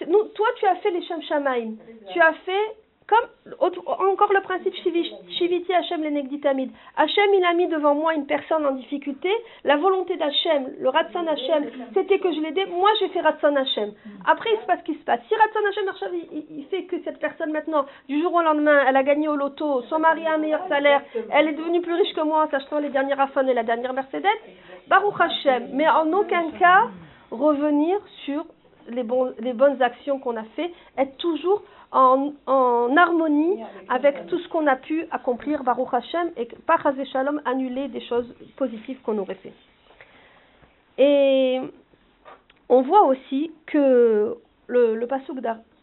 Toi, 0.00 0.46
tu 0.58 0.66
as 0.66 0.76
fait 0.76 0.90
les 0.90 1.02
Shem 1.02 1.22
Shamaim. 1.22 1.74
Tu 2.12 2.20
as 2.20 2.32
fait 2.32 2.76
comme 3.06 3.58
encore 3.60 4.32
le 4.32 4.40
principe 4.42 4.74
Shiviti 4.74 5.72
Hachem 5.72 6.02
Lenegditamid. 6.02 6.70
Hachem, 6.96 7.34
il 7.34 7.44
a 7.44 7.54
mis 7.54 7.66
devant 7.68 7.94
moi 7.94 8.14
une 8.14 8.26
personne 8.26 8.64
en 8.66 8.72
difficulté. 8.72 9.30
La 9.64 9.76
volonté 9.76 10.16
d'Hachem, 10.16 10.70
le 10.78 10.88
Ratsan 10.88 11.26
Hachem, 11.28 11.70
c'était 11.94 12.18
que 12.18 12.32
je 12.32 12.40
l'aidais. 12.40 12.66
Moi, 12.66 12.90
j'ai 13.00 13.08
fait 13.08 13.20
Ratsan 13.20 13.56
Hachem. 13.56 13.92
Après, 14.26 14.50
il 14.54 14.60
se 14.60 14.66
passe 14.66 14.80
ce 14.80 14.84
qui 14.84 14.94
se 14.94 15.04
passe. 15.04 15.20
Si 15.28 15.34
Ratsan 15.34 15.88
Hachem, 15.88 16.12
il, 16.50 16.64
fait 16.66 16.84
que 16.84 17.02
cette 17.04 17.18
personne, 17.18 17.52
maintenant, 17.52 17.86
du 18.08 18.20
jour 18.20 18.32
au 18.34 18.42
lendemain, 18.42 18.84
elle 18.86 18.96
a 18.96 19.02
gagné 19.02 19.28
au 19.28 19.36
loto, 19.36 19.82
son 19.82 19.98
mari 19.98 20.26
a 20.26 20.34
un 20.34 20.38
meilleur 20.38 20.66
salaire, 20.68 21.02
elle 21.30 21.48
est 21.48 21.52
devenue 21.52 21.80
plus 21.80 21.94
riche 21.94 22.14
que 22.14 22.22
moi 22.22 22.44
en 22.44 22.50
s'achetant 22.50 22.78
les 22.78 22.90
derniers 22.90 23.14
iPhones 23.18 23.48
et 23.48 23.54
la 23.54 23.64
dernière 23.64 23.92
Mercedes, 23.92 24.26
Baruch 24.88 25.20
Hachem. 25.20 25.70
Mais 25.72 25.88
en 25.88 26.12
aucun 26.12 26.50
cas, 26.52 26.88
revenir 27.30 27.98
sur 28.24 28.44
les, 28.88 29.04
les 29.40 29.52
bonnes 29.52 29.80
actions 29.82 30.18
qu'on 30.18 30.36
a 30.36 30.44
fait, 30.56 30.72
être 30.98 31.16
toujours 31.18 31.62
en, 31.92 32.32
harmonie 32.96 33.62
avec 33.88 34.26
tout 34.26 34.38
ce 34.38 34.48
qu'on 34.48 34.66
a 34.66 34.76
pu 34.76 35.06
accomplir, 35.10 35.62
Baruch 35.62 35.92
Hashem, 35.92 36.30
et 36.36 36.48
par 36.66 36.82
Shalom 37.12 37.40
annuler 37.44 37.88
des 37.88 38.00
choses 38.00 38.34
positives 38.56 39.00
qu'on 39.02 39.18
aurait 39.18 39.36
fait. 39.36 39.52
Et 40.98 41.60
on 42.68 42.82
voit 42.82 43.04
aussi 43.04 43.50
que 43.66 44.36
le, 44.66 44.94
le 44.96 45.06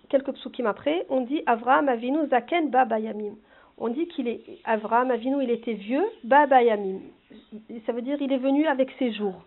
quelques 0.10 0.32
psukim 0.34 0.66
après, 0.66 1.06
on 1.10 1.22
dit 1.22 1.44
Avraham 1.46 1.90
Avinu 1.90 2.28
Zaken 2.28 2.70
Baba 2.70 3.00
Yamim. 3.00 3.36
On 3.78 3.90
dit 3.90 4.08
qu'il 4.08 4.28
est 4.28 4.42
Avraham 4.66 5.12
Avinu, 5.12 5.44
il 5.44 5.52
était 5.52 5.74
vieux, 5.74 6.04
Baba 6.24 6.64
Yamim. 6.64 7.00
Ça 7.86 7.94
veut 7.94 8.02
dire 8.02 8.18
il 8.20 8.34
est 8.34 8.38
venu 8.38 8.66
avec 8.68 8.90
ses 8.98 9.12
jours. 9.14 9.44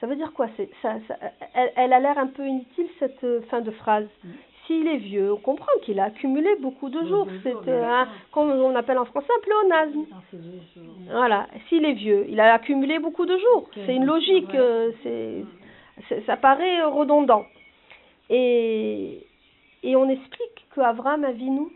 Ça 0.00 0.06
veut 0.06 0.16
dire 0.16 0.32
quoi? 0.32 0.48
C'est, 0.56 0.68
ça, 0.82 0.94
ça- 1.06 1.16
elle, 1.54 1.72
elle 1.76 1.92
a 1.92 2.00
l'air 2.00 2.18
un 2.18 2.26
peu 2.26 2.46
inutile 2.46 2.88
cette 2.98 3.22
euh, 3.24 3.42
fin 3.50 3.60
de 3.60 3.70
phrase. 3.70 4.08
S'il 4.66 4.86
est 4.86 4.96
vieux, 4.96 5.32
on 5.34 5.36
comprend 5.36 5.70
qu'il 5.82 6.00
a 6.00 6.04
accumulé 6.04 6.48
beaucoup 6.60 6.88
de 6.88 6.98
jours. 7.06 7.26
euh, 7.68 7.84
un- 7.84 8.08
comme 8.32 8.50
on 8.50 8.74
appelle 8.74 8.98
en 8.98 9.04
français 9.04 9.28
un 9.36 9.40
pléonasme. 9.42 10.06
Voilà, 11.10 11.46
s'il 11.68 11.84
est 11.84 11.92
vieux, 11.92 12.24
il 12.28 12.40
a 12.40 12.54
accumulé 12.54 12.98
beaucoup 12.98 13.26
de 13.26 13.36
jours. 13.36 13.68
C'est 13.86 13.94
une 13.96 14.06
logique, 14.06 14.54
euh, 14.54 14.90
c'est, 15.02 15.44
c'est- 16.08 16.24
ça 16.26 16.36
paraît 16.38 16.80
euh, 16.80 16.88
redondant. 16.88 17.44
Et, 18.30 19.26
et 19.82 19.96
on 19.96 20.08
explique 20.08 20.66
qu'Abraham 20.74 21.24
Avinu, 21.24 21.66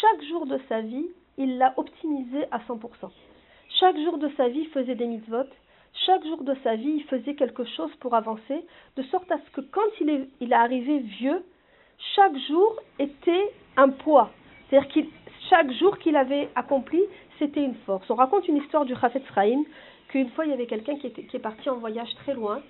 chaque 0.00 0.22
jour 0.28 0.46
de 0.46 0.58
sa 0.68 0.80
vie, 0.80 1.06
il 1.38 1.58
l'a 1.58 1.74
optimisé 1.76 2.44
à 2.52 2.58
100%. 2.60 3.10
Chaque 3.80 3.96
jour 3.98 4.18
de 4.18 4.28
sa 4.36 4.48
vie, 4.48 4.60
il 4.60 4.68
faisait 4.68 4.94
des 4.94 5.06
mitzvot. 5.06 5.48
Chaque 6.06 6.24
jour 6.24 6.42
de 6.44 6.54
sa 6.62 6.76
vie, 6.76 6.94
il 6.98 7.04
faisait 7.04 7.34
quelque 7.34 7.64
chose 7.64 7.90
pour 8.00 8.14
avancer, 8.14 8.64
de 8.96 9.02
sorte 9.04 9.30
à 9.30 9.38
ce 9.38 9.50
que 9.50 9.60
quand 9.60 9.80
il 10.00 10.08
est, 10.10 10.28
il 10.40 10.52
est 10.52 10.56
arrivé 10.56 11.00
vieux, 11.00 11.42
chaque 12.14 12.36
jour 12.48 12.76
était 12.98 13.50
un 13.76 13.88
poids. 13.88 14.30
C'est-à-dire 14.68 14.88
qu'il 14.88 15.06
chaque 15.50 15.70
jour 15.72 15.98
qu'il 15.98 16.16
avait 16.16 16.48
accompli, 16.54 17.00
c'était 17.38 17.64
une 17.64 17.74
force. 17.86 18.08
On 18.10 18.14
raconte 18.14 18.48
une 18.48 18.56
histoire 18.56 18.84
du 18.84 18.94
Chafetz 18.96 19.24
Chaim, 19.34 19.62
qu'une 20.08 20.28
fois 20.30 20.44
il 20.46 20.50
y 20.50 20.54
avait 20.54 20.66
quelqu'un 20.66 20.96
qui, 20.96 21.10
qui 21.10 21.36
est 21.36 21.40
parti 21.40 21.68
en 21.68 21.76
voyage 21.76 22.14
très 22.22 22.34
loin, 22.34 22.60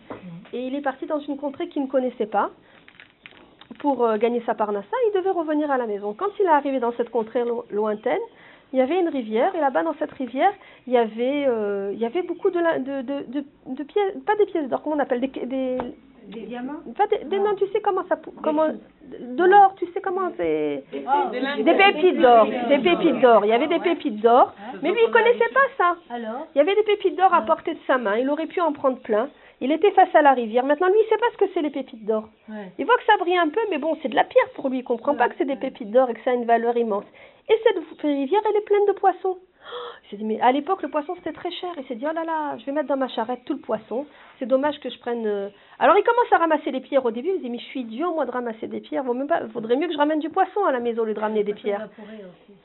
et 0.52 0.66
il 0.66 0.74
est 0.74 0.80
parti 0.80 1.06
dans 1.06 1.20
une 1.20 1.36
contrée 1.36 1.68
qu'il 1.68 1.82
ne 1.82 1.88
connaissait 1.88 2.26
pas 2.26 2.50
pour 3.78 4.04
euh, 4.04 4.16
gagner 4.16 4.42
sa 4.46 4.54
parnassa, 4.54 4.96
il 5.10 5.14
devait 5.16 5.30
revenir 5.30 5.70
à 5.70 5.78
la 5.78 5.86
maison. 5.86 6.14
Quand 6.14 6.28
il 6.38 6.44
est 6.44 6.48
arrivé 6.48 6.78
dans 6.80 6.92
cette 6.92 7.10
contrée 7.10 7.44
lo- 7.44 7.64
lointaine, 7.70 8.20
il 8.72 8.78
y 8.78 8.82
avait 8.82 8.98
une 9.00 9.08
rivière, 9.08 9.54
et 9.54 9.60
là-bas 9.60 9.82
dans 9.82 9.94
cette 9.98 10.12
rivière, 10.12 10.52
il 10.86 10.92
y 10.92 10.96
avait, 10.98 11.44
euh, 11.46 11.90
il 11.92 11.98
y 11.98 12.04
avait 12.06 12.22
beaucoup 12.22 12.50
de, 12.50 12.58
la- 12.58 12.78
de, 12.78 13.02
de, 13.02 13.22
de, 13.28 13.44
de 13.66 13.82
pièces, 13.82 14.14
pas 14.26 14.36
des 14.36 14.46
pièces 14.46 14.68
d'or, 14.68 14.82
comment 14.82 14.96
on 14.96 14.98
appelle, 15.00 15.20
des, 15.20 15.28
des, 15.28 15.78
Des 16.28 16.40
diamants 16.42 16.80
pas 16.96 17.06
des, 17.08 17.24
des- 17.24 17.38
non, 17.38 17.54
tu 17.56 17.66
sais 17.68 17.80
comment 17.80 18.04
ça, 18.08 18.16
comment, 18.42 18.68
de 18.68 19.44
l'or, 19.44 19.74
tu 19.76 19.86
sais 19.92 20.00
comment 20.00 20.30
c'est, 20.36 20.84
Ah, 21.06 21.30
des 21.30 21.74
pépites 21.74 22.18
d'or, 22.20 22.46
des 22.68 22.78
pépites 22.78 23.20
d'or, 23.20 23.44
il 23.44 23.48
y 23.48 23.52
avait 23.52 23.66
des 23.66 23.80
pépites 23.80 24.20
d'or, 24.20 24.52
mais 24.82 24.90
lui 24.92 25.00
il 25.06 25.10
connaissait 25.12 25.52
pas 25.52 25.68
ça. 25.76 25.96
Alors 26.10 26.46
Il 26.54 26.58
y 26.58 26.60
avait 26.60 26.74
des 26.74 26.82
pépites 26.84 27.16
d'or 27.16 27.32
à 27.34 27.42
portée 27.42 27.74
de 27.74 27.80
sa 27.86 27.98
main, 27.98 28.16
il 28.16 28.28
aurait 28.30 28.46
pu 28.46 28.60
en 28.60 28.72
prendre 28.72 28.98
plein. 29.00 29.28
Il 29.60 29.70
était 29.70 29.92
face 29.92 30.12
à 30.16 30.22
la 30.22 30.32
rivière. 30.32 30.64
Maintenant, 30.64 30.88
lui, 30.88 30.96
il 31.00 31.08
sait 31.08 31.18
pas 31.18 31.26
ce 31.34 31.36
que 31.38 31.44
c'est 31.54 31.62
les 31.62 31.70
pépites 31.70 32.04
d'or. 32.04 32.24
Ouais. 32.48 32.72
Il 32.80 32.84
voit 32.84 32.96
que 32.96 33.04
ça 33.04 33.16
brille 33.16 33.36
un 33.36 33.48
peu, 33.48 33.60
mais 33.70 33.78
bon, 33.78 33.96
c'est 34.02 34.08
de 34.08 34.16
la 34.16 34.24
pierre 34.24 34.50
pour 34.56 34.68
lui. 34.68 34.78
Il 34.78 34.82
comprend 34.82 35.14
pas 35.14 35.28
que 35.28 35.36
c'est 35.38 35.44
des 35.44 35.54
pépites 35.54 35.92
d'or 35.92 36.10
et 36.10 36.14
que 36.14 36.20
ça 36.24 36.30
a 36.32 36.34
une 36.34 36.46
valeur 36.46 36.76
immense. 36.76 37.04
Et 37.48 37.54
cette 37.62 37.78
rivière, 38.00 38.40
elle 38.50 38.56
est 38.56 38.64
pleine 38.64 38.84
de 38.88 38.92
poissons. 38.92 39.38
Il 40.04 40.10
s'est 40.10 40.16
dit, 40.16 40.24
mais 40.24 40.40
à 40.40 40.52
l'époque, 40.52 40.82
le 40.82 40.88
poisson, 40.88 41.14
c'était 41.16 41.32
très 41.32 41.50
cher. 41.50 41.70
Il 41.78 41.84
s'est 41.86 41.94
dit, 41.94 42.04
oh 42.08 42.12
là 42.14 42.24
là, 42.24 42.58
je 42.58 42.66
vais 42.66 42.72
mettre 42.72 42.88
dans 42.88 42.96
ma 42.96 43.08
charrette 43.08 43.44
tout 43.46 43.54
le 43.54 43.60
poisson. 43.60 44.06
C'est 44.38 44.46
dommage 44.46 44.78
que 44.80 44.90
je 44.90 44.98
prenne... 44.98 45.26
euh. 45.26 45.48
Alors, 45.78 45.96
il 45.96 46.02
commence 46.02 46.32
à 46.32 46.38
ramasser 46.38 46.70
les 46.70 46.80
pierres 46.80 47.04
au 47.04 47.10
début. 47.10 47.28
Il 47.30 47.36
se 47.36 47.42
dit, 47.42 47.50
mais 47.50 47.58
je 47.58 47.64
suis 47.64 47.80
idiot, 47.80 48.12
moi, 48.12 48.26
de 48.26 48.30
ramasser 48.30 48.66
des 48.66 48.80
pierres. 48.80 49.04
Vaut 49.04 49.14
même 49.14 49.28
pas... 49.28 49.44
Vaudrait 49.44 49.76
mieux 49.76 49.86
que 49.86 49.92
je 49.94 49.98
ramène 49.98 50.20
du 50.20 50.28
poisson 50.30 50.64
à 50.64 50.72
la 50.72 50.80
maison 50.80 51.02
au 51.02 51.04
lieu 51.06 51.14
de 51.14 51.20
ramener 51.20 51.44
des 51.44 51.54
pierres. 51.54 51.88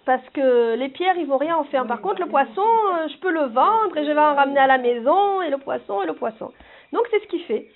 Parce 0.05 0.27
que 0.33 0.75
les 0.75 0.89
pierres, 0.89 1.17
ils 1.17 1.27
vont 1.27 1.37
rien 1.37 1.55
en 1.57 1.63
faire. 1.65 1.85
Par 1.87 2.01
contre, 2.01 2.21
le 2.21 2.27
poisson, 2.27 2.61
euh, 2.61 3.07
je 3.07 3.17
peux 3.19 3.31
le 3.31 3.45
vendre 3.45 3.95
et 3.97 4.05
je 4.05 4.11
vais 4.11 4.19
en 4.19 4.35
ramener 4.35 4.59
à 4.59 4.67
la 4.67 4.77
maison, 4.77 5.41
et 5.41 5.49
le 5.49 5.57
poisson, 5.57 6.01
et 6.01 6.05
le 6.05 6.13
poisson. 6.13 6.51
Donc, 6.91 7.03
c'est 7.11 7.19
ce 7.21 7.27
qu'il 7.27 7.41
fait. 7.43 7.67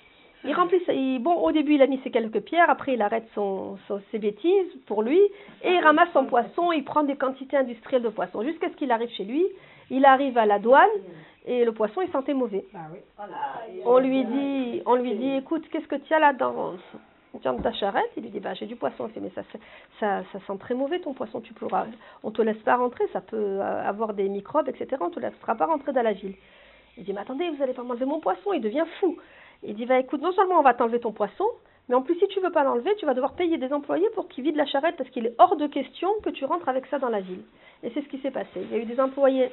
Il 0.44 0.54
remplit 0.54 0.80
il- 0.88 1.20
bon, 1.20 1.34
au 1.34 1.52
début, 1.52 1.74
il 1.74 1.82
a 1.82 1.86
mis 1.86 2.00
ses 2.02 2.10
quelques 2.10 2.40
pierres, 2.40 2.68
après, 2.68 2.94
il 2.94 3.02
arrête 3.02 3.28
son, 3.34 3.76
son- 3.86 4.00
ses 4.10 4.18
bêtises 4.18 4.72
pour 4.86 5.02
lui, 5.02 5.20
et 5.62 5.70
il 5.72 5.80
ramasse 5.80 6.08
son 6.12 6.24
poisson, 6.24 6.72
il 6.72 6.84
prend 6.84 7.04
des 7.04 7.16
quantités 7.16 7.56
industrielles 7.56 8.02
de 8.02 8.08
poisson. 8.08 8.42
Jusqu'à 8.42 8.68
ce 8.70 8.74
qu'il 8.76 8.90
arrive 8.90 9.10
chez 9.10 9.24
lui, 9.24 9.44
il 9.90 10.04
arrive 10.04 10.36
à 10.38 10.46
la 10.46 10.58
douane, 10.58 10.88
et 11.46 11.64
le 11.64 11.72
poisson, 11.72 12.00
il 12.02 12.10
sentait 12.10 12.34
mauvais. 12.34 12.64
Bah. 12.72 12.80
On 13.84 13.98
lui 13.98 14.24
dit, 14.24 14.82
on 14.86 14.94
lui 14.96 15.14
dit, 15.14 15.34
écoute, 15.36 15.64
qu'est-ce 15.70 15.86
que 15.86 15.96
tu 15.96 16.12
as 16.14 16.18
là 16.18 16.32
dans, 16.32 16.74
dans 17.44 17.56
ta 17.60 17.72
charrette 17.72 18.10
Il 18.16 18.22
lui 18.24 18.30
dit, 18.30 18.40
bah 18.40 18.54
j'ai 18.54 18.66
du 18.66 18.76
poisson. 18.76 19.06
Il 19.08 19.12
fait, 19.12 19.20
mais 19.20 19.30
ça, 19.34 19.42
ça, 20.00 20.22
ça 20.32 20.38
sent 20.46 20.58
très 20.58 20.74
mauvais 20.74 20.98
ton 21.00 21.12
poisson. 21.14 21.40
Tu 21.40 21.52
pourras, 21.54 21.86
on 22.24 22.30
te 22.30 22.42
laisse 22.42 22.58
pas 22.64 22.76
rentrer, 22.76 23.04
ça 23.12 23.20
peut 23.20 23.36
euh, 23.36 23.88
avoir 23.88 24.12
des 24.14 24.28
microbes, 24.28 24.68
etc. 24.68 24.88
On 25.00 25.10
te 25.10 25.20
laissera 25.20 25.54
pas 25.54 25.66
rentrer 25.66 25.92
dans 25.92 26.02
la 26.02 26.12
ville. 26.12 26.34
Il 26.96 27.04
dit, 27.04 27.12
mais 27.12 27.20
attendez, 27.20 27.48
vous 27.50 27.62
allez 27.62 27.72
pas 27.74 27.82
m'enlever 27.82 28.04
mon 28.06 28.20
poisson. 28.20 28.52
Il 28.52 28.60
devient 28.60 28.84
fou. 29.00 29.16
Il 29.62 29.74
dit, 29.76 29.86
bah 29.86 29.98
écoute, 29.98 30.20
non 30.20 30.32
seulement 30.32 30.58
on 30.58 30.62
va 30.62 30.74
t'enlever 30.74 31.00
ton 31.00 31.12
poisson, 31.12 31.46
mais 31.88 31.94
en 31.94 32.02
plus 32.02 32.18
si 32.18 32.26
tu 32.28 32.40
veux 32.40 32.50
pas 32.50 32.64
l'enlever, 32.64 32.94
tu 32.96 33.06
vas 33.06 33.14
devoir 33.14 33.34
payer 33.34 33.58
des 33.58 33.72
employés 33.72 34.08
pour 34.14 34.28
qu'ils 34.28 34.44
vident 34.44 34.56
la 34.56 34.66
charrette 34.66 34.96
parce 34.96 35.10
qu'il 35.10 35.26
est 35.26 35.34
hors 35.38 35.56
de 35.56 35.66
question 35.66 36.08
que 36.22 36.30
tu 36.30 36.44
rentres 36.44 36.68
avec 36.68 36.86
ça 36.86 36.98
dans 36.98 37.08
la 37.08 37.20
ville. 37.20 37.42
Et 37.82 37.90
c'est 37.90 38.02
ce 38.02 38.08
qui 38.08 38.18
s'est 38.18 38.30
passé. 38.30 38.48
Il 38.56 38.70
y 38.70 38.74
a 38.74 38.78
eu 38.78 38.84
des 38.84 39.00
employés 39.00 39.50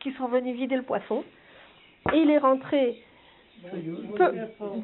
qui 0.00 0.12
sont 0.12 0.26
venus 0.28 0.56
vider 0.56 0.76
le 0.76 0.82
poisson 0.82 1.24
et 2.12 2.18
il 2.18 2.30
est 2.30 2.38
rentré 2.38 3.02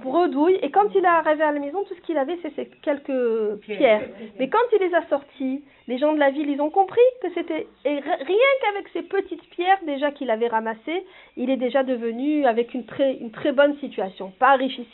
bredouille. 0.04 0.58
Et 0.62 0.70
quand 0.70 0.88
il 0.94 1.04
est 1.04 1.06
arrivé 1.06 1.42
à 1.42 1.52
la 1.52 1.60
maison, 1.60 1.84
tout 1.84 1.94
ce 1.94 2.00
qu'il 2.02 2.18
avait, 2.18 2.38
c'est 2.42 2.54
ces 2.54 2.66
quelques 2.82 3.60
pierres. 3.60 4.02
Mais 4.38 4.48
quand 4.48 4.58
il 4.72 4.78
les 4.86 4.94
a 4.94 5.06
sorties, 5.08 5.62
les 5.88 5.98
gens 5.98 6.12
de 6.12 6.18
la 6.18 6.30
ville, 6.30 6.48
ils 6.48 6.60
ont 6.60 6.70
compris 6.70 7.00
que 7.22 7.28
c'était... 7.34 7.66
Et 7.84 7.94
rien 7.94 8.52
qu'avec 8.62 8.88
ces 8.92 9.02
petites 9.02 9.48
pierres 9.50 9.78
déjà 9.84 10.10
qu'il 10.12 10.30
avait 10.30 10.48
ramassées, 10.48 11.04
il 11.36 11.50
est 11.50 11.56
déjà 11.56 11.82
devenu 11.82 12.46
avec 12.46 12.74
une 12.74 12.84
très, 12.86 13.14
une 13.14 13.30
très 13.30 13.52
bonne 13.52 13.76
situation. 13.78 14.32
Pas 14.38 14.54
richissime, 14.54 14.86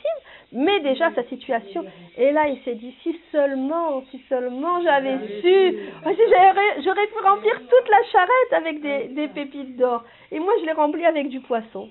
mais 0.52 0.80
déjà 0.80 1.12
sa 1.14 1.24
situation. 1.24 1.84
Et 2.16 2.32
là, 2.32 2.48
il 2.48 2.58
s'est 2.64 2.74
dit, 2.74 2.94
si 3.02 3.18
seulement, 3.32 4.02
si 4.10 4.22
seulement 4.28 4.80
j'avais 4.82 5.18
su, 5.42 5.76
si 6.04 6.22
j'aurais 6.84 7.06
pu 7.06 7.18
remplir 7.22 7.60
toute 7.60 7.88
la 7.90 8.02
charrette 8.10 8.52
avec 8.52 8.80
des, 8.80 9.08
des 9.08 9.28
pépites 9.28 9.76
d'or. 9.76 10.04
Et 10.32 10.38
moi, 10.38 10.52
je 10.60 10.66
l'ai 10.66 10.72
remplie 10.72 11.04
avec 11.04 11.28
du 11.28 11.40
poisson. 11.40 11.88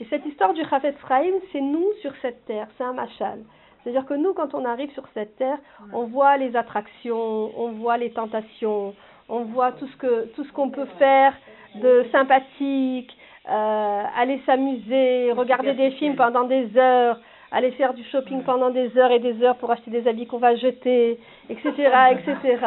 Et 0.00 0.04
cette 0.10 0.24
histoire 0.26 0.54
du 0.54 0.64
Chafetz 0.64 0.96
Chaim, 1.08 1.32
c'est 1.52 1.60
nous 1.60 1.88
sur 2.02 2.12
cette 2.22 2.44
terre, 2.46 2.68
c'est 2.76 2.84
un 2.84 2.92
machal. 2.92 3.40
C'est-à-dire 3.82 4.06
que 4.06 4.14
nous, 4.14 4.32
quand 4.32 4.54
on 4.54 4.64
arrive 4.64 4.92
sur 4.92 5.04
cette 5.14 5.36
terre, 5.36 5.58
on 5.92 6.04
voit 6.04 6.36
les 6.36 6.54
attractions, 6.56 7.50
on 7.56 7.72
voit 7.72 7.96
les 7.96 8.10
tentations, 8.10 8.94
on 9.28 9.40
voit 9.44 9.72
tout 9.72 9.86
ce 9.88 9.96
que 9.96 10.26
tout 10.34 10.44
ce 10.44 10.52
qu'on 10.52 10.70
peut 10.70 10.86
faire 10.98 11.34
de 11.74 12.06
sympathique, 12.12 13.16
euh, 13.48 14.02
aller 14.16 14.40
s'amuser, 14.46 15.32
regarder 15.32 15.74
des 15.74 15.90
films 15.92 16.16
pendant 16.16 16.44
des 16.44 16.76
heures, 16.76 17.18
aller 17.50 17.70
faire 17.72 17.94
du 17.94 18.04
shopping 18.04 18.42
pendant 18.42 18.70
des 18.70 18.96
heures 18.98 19.10
et 19.10 19.20
des 19.20 19.42
heures 19.42 19.56
pour 19.56 19.70
acheter 19.70 19.90
des 19.90 20.06
habits 20.06 20.26
qu'on 20.26 20.38
va 20.38 20.54
jeter, 20.56 21.18
etc., 21.48 21.72
etc. 22.12 22.58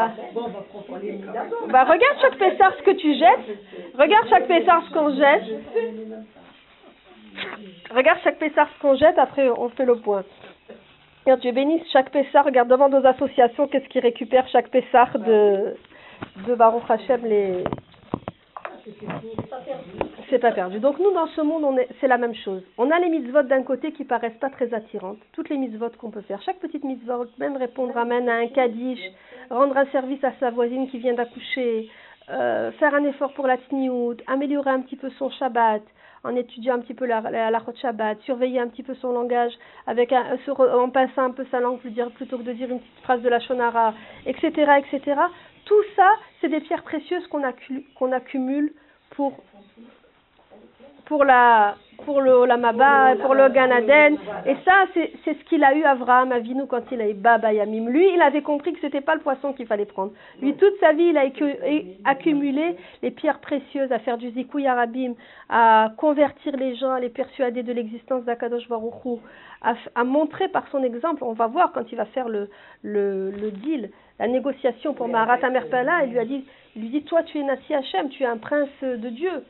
Bah 1.69 1.83
regarde 1.83 2.17
chaque 2.21 2.37
pessard 2.37 2.73
ce 2.77 2.83
que 2.83 2.91
tu 2.91 3.13
jettes, 3.13 3.57
regarde 3.97 4.27
chaque 4.29 4.47
pessard 4.47 4.83
ce 4.87 4.93
qu'on 4.93 5.15
jette. 5.15 6.40
Regarde 7.93 8.19
chaque 8.23 8.39
pessard 8.39 8.69
ce 8.75 8.81
qu'on 8.81 8.95
jette, 8.95 9.17
après 9.17 9.49
on 9.49 9.69
fait 9.69 9.85
le 9.85 9.95
point. 9.95 10.23
Regarde, 11.25 11.41
Dieu 11.41 11.51
bénisse 11.51 11.83
chaque 11.91 12.11
pessard, 12.11 12.45
regarde 12.45 12.69
devant 12.69 12.89
nos 12.89 13.05
associations 13.05 13.67
qu'est-ce 13.67 13.87
qui 13.89 13.99
récupère 13.99 14.47
chaque 14.47 14.69
pessard 14.69 15.19
de, 15.19 15.75
de 16.47 16.55
Baruch. 16.55 16.83
C'est 20.29 20.39
pas 20.39 20.51
perdu. 20.51 20.79
Donc 20.79 20.97
nous 20.97 21.11
dans 21.11 21.27
ce 21.27 21.41
monde, 21.41 21.63
on 21.63 21.77
est, 21.77 21.87
c'est 21.99 22.07
la 22.07 22.17
même 22.17 22.33
chose. 22.33 22.63
On 22.77 22.89
a 22.89 22.99
les 22.99 23.09
mitzvot 23.09 23.43
d'un 23.43 23.63
côté 23.63 23.91
qui 23.91 24.05
paraissent 24.05 24.39
pas 24.39 24.49
très 24.49 24.73
attirantes. 24.73 25.19
Toutes 25.33 25.49
les 25.49 25.57
mitzvot 25.57 25.89
qu'on 25.99 26.09
peut 26.09 26.21
faire. 26.21 26.41
Chaque 26.41 26.59
petite 26.59 26.83
mitzvot, 26.83 27.27
même 27.37 27.57
répondre 27.57 27.95
amen 27.97 28.27
à 28.27 28.37
un 28.37 28.47
kaddish, 28.47 29.01
rendre 29.49 29.77
un 29.77 29.85
service 29.87 30.23
à 30.23 30.31
sa 30.39 30.49
voisine 30.49 30.89
qui 30.89 30.97
vient 30.99 31.13
d'accoucher, 31.13 31.89
euh, 32.29 32.71
faire 32.73 32.95
un 32.95 33.03
effort 33.03 33.33
pour 33.33 33.45
la 33.45 33.57
tniout, 33.57 34.17
améliorer 34.27 34.71
un 34.71 34.81
petit 34.81 34.95
peu 34.95 35.09
son 35.19 35.29
Shabbat, 35.29 35.83
en 36.23 36.35
étudiant 36.35 36.75
un 36.75 36.79
petit 36.79 36.93
peu 36.93 37.05
la, 37.05 37.21
la, 37.21 37.49
la 37.51 37.61
Shabbat, 37.81 38.19
surveiller 38.21 38.59
un 38.59 38.67
petit 38.67 38.83
peu 38.83 38.93
son 38.95 39.11
langage, 39.11 39.53
avec 39.87 40.13
un, 40.13 40.37
se 40.45 40.51
re- 40.51 40.73
en 40.77 40.89
passant 40.89 41.23
un 41.23 41.31
peu 41.31 41.45
sa 41.49 41.59
langue 41.59 41.79
plutôt 41.79 42.37
que 42.37 42.43
de 42.43 42.53
dire 42.53 42.69
une 42.69 42.79
petite 42.79 43.03
phrase 43.03 43.21
de 43.21 43.29
la 43.29 43.39
Shonara, 43.39 43.93
etc., 44.25 44.47
etc. 44.79 45.21
Tout 45.65 45.83
ça, 45.95 46.07
c'est 46.39 46.49
des 46.49 46.59
pierres 46.61 46.83
précieuses 46.83 47.27
qu'on 47.27 48.11
accumule 48.11 48.73
pour 49.11 49.33
pour 51.11 51.25
la 51.25 51.75
pour 52.05 52.21
le 52.21 52.31
Olamaba, 52.31 53.15
pour 53.21 53.35
le 53.35 53.49
Ganaden. 53.49 54.17
Et 54.47 54.55
ça, 54.65 54.85
c'est 54.93 55.11
ce 55.25 55.43
qu'il 55.43 55.63
a 55.63 55.75
eu 55.75 55.83
Avraham 55.83 56.31
Avinu 56.31 56.65
quand 56.65 56.83
il 56.91 56.99
a 57.01 57.07
eu 57.07 57.13
Baba 57.13 57.53
Yamim. 57.53 57.89
Lui, 57.89 58.07
il 58.15 58.21
avait 58.21 58.41
compris 58.41 58.71
que 58.73 58.79
c'était 58.79 59.01
pas 59.01 59.13
le 59.13 59.21
poisson 59.21 59.53
qu'il 59.53 59.67
fallait 59.67 59.85
prendre. 59.85 60.13
Lui, 60.41 60.55
toute 60.55 60.73
sa 60.79 60.93
vie, 60.93 61.11
il 61.13 61.17
a 61.17 61.23
accumulé 62.05 62.77
les 63.03 63.11
pierres 63.11 63.39
précieuses, 63.39 63.91
à 63.91 63.99
faire 63.99 64.17
du 64.17 64.31
zikouy 64.31 64.65
arabim, 64.65 65.13
à 65.49 65.91
convertir 65.97 66.55
les 66.55 66.75
gens, 66.75 66.93
à 66.93 66.99
les 67.01 67.09
persuader 67.09 67.61
de 67.61 67.73
l'existence 67.73 68.23
d'Akadosh 68.23 68.67
Baruch 68.69 69.05
Hu, 69.05 69.17
à, 69.61 69.73
à 69.93 70.03
montrer 70.05 70.47
par 70.47 70.67
son 70.71 70.81
exemple. 70.81 71.23
On 71.23 71.33
va 71.33 71.47
voir 71.47 71.73
quand 71.73 71.91
il 71.91 71.97
va 71.97 72.05
faire 72.05 72.29
le, 72.29 72.49
le, 72.83 73.31
le 73.31 73.51
deal, 73.51 73.91
la 74.17 74.27
négociation 74.27 74.93
pour 74.93 75.07
Maharat 75.09 75.45
Amerpala, 75.45 76.05
il 76.05 76.11
lui 76.13 76.19
a 76.19 76.25
dit, 76.25 76.45
il 76.75 76.81
lui 76.81 76.89
dit, 76.89 77.03
toi, 77.03 77.21
tu 77.21 77.37
es 77.37 77.43
Nassi 77.43 77.75
Hachem, 77.75 78.09
tu 78.09 78.23
es 78.23 78.25
un 78.25 78.37
prince 78.37 78.69
de 78.81 79.09
Dieu. 79.09 79.43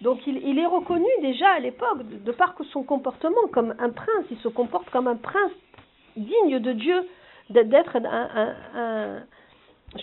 Donc 0.00 0.26
il, 0.26 0.36
il 0.46 0.58
est 0.58 0.66
reconnu 0.66 1.08
déjà 1.20 1.50
à 1.50 1.58
l'époque, 1.58 2.06
de, 2.08 2.16
de 2.16 2.32
par 2.32 2.54
son 2.72 2.82
comportement 2.82 3.46
comme 3.52 3.74
un 3.78 3.90
prince, 3.90 4.24
il 4.30 4.38
se 4.38 4.48
comporte 4.48 4.88
comme 4.90 5.08
un 5.08 5.16
prince 5.16 5.52
digne 6.16 6.58
de 6.58 6.72
Dieu. 6.72 7.06
d'être 7.50 7.96
un, 7.96 8.04
un, 8.04 8.54
un, 8.74 9.22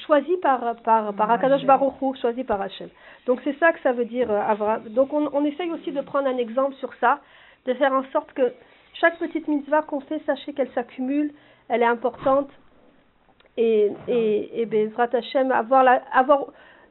choisi 0.06 0.36
par, 0.38 0.76
par, 0.84 1.14
par 1.14 1.32
Akadosh 1.32 1.66
Baruch 1.66 1.94
Hu, 2.02 2.16
choisi 2.22 2.44
par 2.44 2.62
Hachem. 2.62 2.90
Donc 3.26 3.40
c'est 3.44 3.58
ça 3.58 3.72
que 3.72 3.80
ça 3.80 3.94
veut 3.94 4.06
dire 4.06 4.30
euh, 4.30 4.40
Avraham. 4.42 4.84
Donc 4.90 5.14
on, 5.14 5.30
on 5.34 5.46
essaye 5.46 5.72
aussi 5.72 5.92
de 5.92 6.02
prendre 6.02 6.28
un 6.28 6.38
exemple 6.38 6.76
sur 6.76 6.94
ça, 6.96 7.20
de 7.66 7.74
faire 7.74 7.94
en 7.94 8.04
sorte 8.12 8.32
que 8.34 8.54
chaque 8.94 9.18
petite 9.18 9.48
mitzvah 9.48 9.84
qu'on 9.84 10.02
fait, 10.02 10.22
sachez 10.26 10.54
qu'elle 10.54 10.72
s'accumule, 10.72 11.32
elle 11.70 11.82
est 11.84 11.86
importante. 11.86 12.50
Et, 13.56 13.92
et, 14.08 14.62
et 14.62 14.66
Bezrat 14.66 15.10
Hachem, 15.14 15.52
avoir, 15.52 15.84
la, 15.84 16.02
avoir 16.12 16.48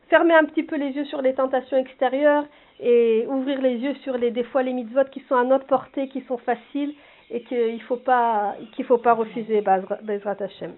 fermer 0.08 0.34
un 0.34 0.44
petit 0.44 0.64
peu 0.64 0.76
les 0.76 0.90
yeux 0.90 1.04
sur 1.04 1.22
les 1.22 1.34
tentations 1.34 1.76
extérieures 1.76 2.44
et 2.80 3.26
ouvrir 3.28 3.60
les 3.60 3.76
yeux 3.76 3.94
sur 3.96 4.16
les, 4.18 4.30
des 4.30 4.44
fois 4.44 4.62
les 4.62 4.72
mitzvot 4.72 5.04
qui 5.10 5.20
sont 5.28 5.36
à 5.36 5.44
notre 5.44 5.66
portée, 5.66 6.08
qui 6.08 6.20
sont 6.22 6.38
faciles 6.38 6.94
et 7.30 7.42
qu'il 7.42 7.74
ne 7.74 7.80
faut 7.80 7.96
pas, 7.96 8.54
qu'il 8.72 8.84
faut 8.84 8.98
pas 8.98 9.14
refuser 9.14 9.62
Bezrat 9.62 10.36
Hachem. 10.40 10.74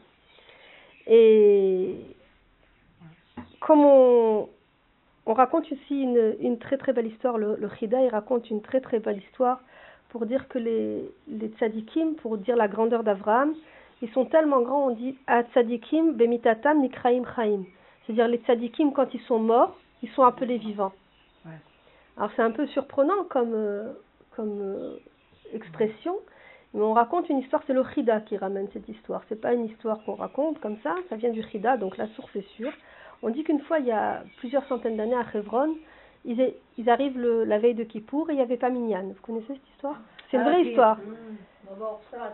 Et 1.06 1.96
comme 3.60 3.84
on, 3.84 4.48
on 5.26 5.34
raconte 5.34 5.70
ici 5.70 6.02
une, 6.02 6.36
une, 6.40 6.58
très 6.58 6.76
très 6.76 6.92
belle 6.92 7.06
histoire, 7.06 7.38
le, 7.38 7.56
le 7.56 7.68
il 7.80 8.08
raconte 8.08 8.50
une 8.50 8.62
très 8.62 8.80
très 8.80 8.98
belle 8.98 9.18
histoire 9.18 9.60
pour 10.10 10.24
dire 10.26 10.48
que 10.48 10.58
les, 10.58 11.04
les 11.28 11.48
tzadikim, 11.48 12.14
pour 12.16 12.38
dire 12.38 12.56
la 12.56 12.68
grandeur 12.68 13.02
d'Abraham, 13.02 13.54
ils 14.00 14.10
sont 14.10 14.26
tellement 14.26 14.62
grands, 14.62 14.86
on 14.86 14.90
dit 14.90 15.16
à 15.26 15.42
tzadikim 15.42 16.12
bemitatam 16.12 16.80
nikraim 16.80 17.24
chaim. 17.34 17.64
C'est-à-dire 18.06 18.28
les 18.28 18.38
tzadikim, 18.38 18.92
quand 18.92 19.12
ils 19.12 19.20
sont 19.22 19.38
morts, 19.38 19.76
ils 20.02 20.10
sont 20.10 20.22
appelés 20.22 20.58
vivants. 20.58 20.92
Alors 22.18 22.30
c'est 22.36 22.42
un 22.42 22.50
peu 22.50 22.66
surprenant 22.66 23.24
comme, 23.30 23.54
euh, 23.54 23.92
comme 24.36 24.60
euh, 24.60 24.96
expression, 25.54 26.16
mais 26.74 26.82
on 26.82 26.92
raconte 26.92 27.28
une 27.28 27.38
histoire, 27.38 27.62
c'est 27.66 27.72
le 27.72 27.84
Chida 27.94 28.20
qui 28.20 28.36
ramène 28.36 28.68
cette 28.72 28.88
histoire. 28.88 29.22
C'est 29.28 29.40
pas 29.40 29.54
une 29.54 29.64
histoire 29.66 30.02
qu'on 30.04 30.14
raconte 30.14 30.60
comme 30.60 30.76
ça, 30.82 30.96
ça 31.08 31.16
vient 31.16 31.30
du 31.30 31.42
Chida, 31.44 31.76
donc 31.76 31.96
la 31.96 32.08
source 32.08 32.34
est 32.36 32.46
sûre. 32.56 32.72
On 33.22 33.30
dit 33.30 33.44
qu'une 33.44 33.60
fois, 33.60 33.78
il 33.78 33.86
y 33.86 33.92
a 33.92 34.22
plusieurs 34.38 34.64
centaines 34.66 34.96
d'années 34.96 35.14
à 35.16 35.24
Hebron, 35.32 35.74
ils, 36.24 36.40
est, 36.40 36.56
ils 36.76 36.90
arrivent 36.90 37.18
le, 37.18 37.44
la 37.44 37.58
veille 37.58 37.74
de 37.74 37.84
Kippour 37.84 38.28
et 38.30 38.32
il 38.32 38.36
n'y 38.36 38.42
avait 38.42 38.56
pas 38.56 38.68
Minyan. 38.70 39.08
Vous 39.14 39.22
connaissez 39.22 39.54
cette 39.54 39.68
histoire? 39.70 39.96
C'est 40.30 40.36
une 40.36 40.42
Ah, 40.42 40.50
vraie 40.50 40.62
histoire. 40.64 40.96
Mmh. 40.98 41.76
Ah, 42.14 42.30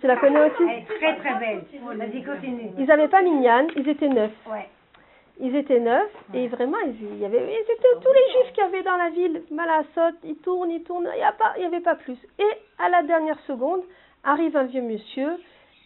Tu 0.00 0.06
la 0.06 0.16
connais 0.16 0.50
aussi? 0.50 0.62
Elle 0.62 0.78
est 0.78 0.84
très 0.84 1.16
très 1.16 1.38
belle. 1.38 1.64
Vas-y, 1.96 2.22
continue. 2.22 2.70
Ils 2.78 2.86
n'avaient 2.86 3.08
pas 3.08 3.22
Minyan, 3.22 3.66
ils 3.76 3.88
étaient 3.88 4.08
neufs. 4.08 4.30
Ouais. 4.50 4.68
Ils 5.40 5.56
étaient 5.56 5.80
neufs 5.80 6.14
et 6.34 6.46
vraiment, 6.48 6.78
ils, 6.86 6.94
il 7.14 7.18
y 7.18 7.24
avait, 7.24 7.42
ils 7.42 7.72
étaient 7.72 8.00
tous 8.00 8.12
les 8.12 8.32
juifs 8.32 8.52
qu'il 8.52 8.62
y 8.62 8.66
avait 8.66 8.82
dans 8.82 8.96
la 8.96 9.10
ville. 9.10 9.42
Malassot, 9.50 10.16
ils 10.24 10.36
tournent, 10.36 10.70
ils 10.70 10.82
tournent, 10.82 11.08
il 11.14 11.18
n'y 11.18 11.24
a 11.24 11.32
pas- 11.32 11.54
il 11.56 11.62
y 11.62 11.66
avait 11.66 11.80
pas 11.80 11.94
plus. 11.96 12.16
Et 12.38 12.50
à 12.78 12.88
la 12.88 13.02
dernière 13.02 13.40
seconde, 13.46 13.80
arrive 14.24 14.56
un 14.56 14.64
vieux 14.64 14.82
monsieur 14.82 15.38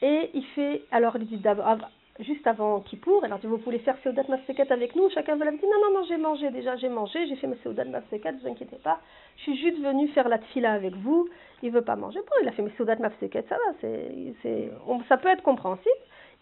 et 0.03 0.31
il 0.35 0.45
fait, 0.55 0.83
alors 0.91 1.17
il 1.17 1.27
dit 1.27 1.39
d'abord, 1.39 1.79
juste 2.21 2.47
avant 2.47 2.81
Kippour, 2.81 3.25
alors 3.25 3.39
dit, 3.39 3.47
vous 3.47 3.57
voulez 3.59 3.79
faire 3.81 3.97
Seudat 4.03 4.25
Mafseket 4.29 4.71
avec 4.71 4.95
nous 4.95 5.09
Chacun 5.11 5.37
veut 5.37 5.45
la 5.45 5.51
dire, 5.51 5.61
non, 5.63 5.91
non, 5.91 6.01
non, 6.01 6.07
j'ai 6.09 6.17
mangé 6.17 6.51
déjà, 6.51 6.77
j'ai 6.77 6.89
mangé, 6.89 7.27
j'ai 7.27 7.37
fait 7.37 7.47
mes 7.47 7.57
Seudat 7.63 7.85
Mafseket, 7.85 8.33
ne 8.33 8.41
vous 8.41 8.49
inquiétez 8.49 8.77
pas. 8.77 9.01
Je 9.37 9.43
suis 9.43 9.57
juste 9.59 9.79
venu 9.81 10.09
faire 10.09 10.29
la 10.29 10.39
tfila 10.39 10.73
avec 10.73 10.95
vous. 10.97 11.29
Il 11.63 11.71
veut 11.71 11.83
pas 11.83 11.97
manger. 11.97 12.21
Bon, 12.21 12.37
il 12.43 12.49
a 12.49 12.53
fait 12.53 12.63
mes 12.63 12.73
Seudat 12.79 12.97
Mafseket, 12.97 13.47
ça 13.49 13.57
va, 13.57 13.73
c'est, 13.81 14.71
ça 15.09 15.17
peut 15.17 15.29
être 15.29 15.43
compréhensible. 15.43 15.91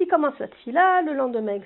Ils 0.01 0.09
commencent 0.09 0.39
la 0.39 0.49
tfila, 0.49 1.03
le 1.03 1.13
lendemain, 1.13 1.59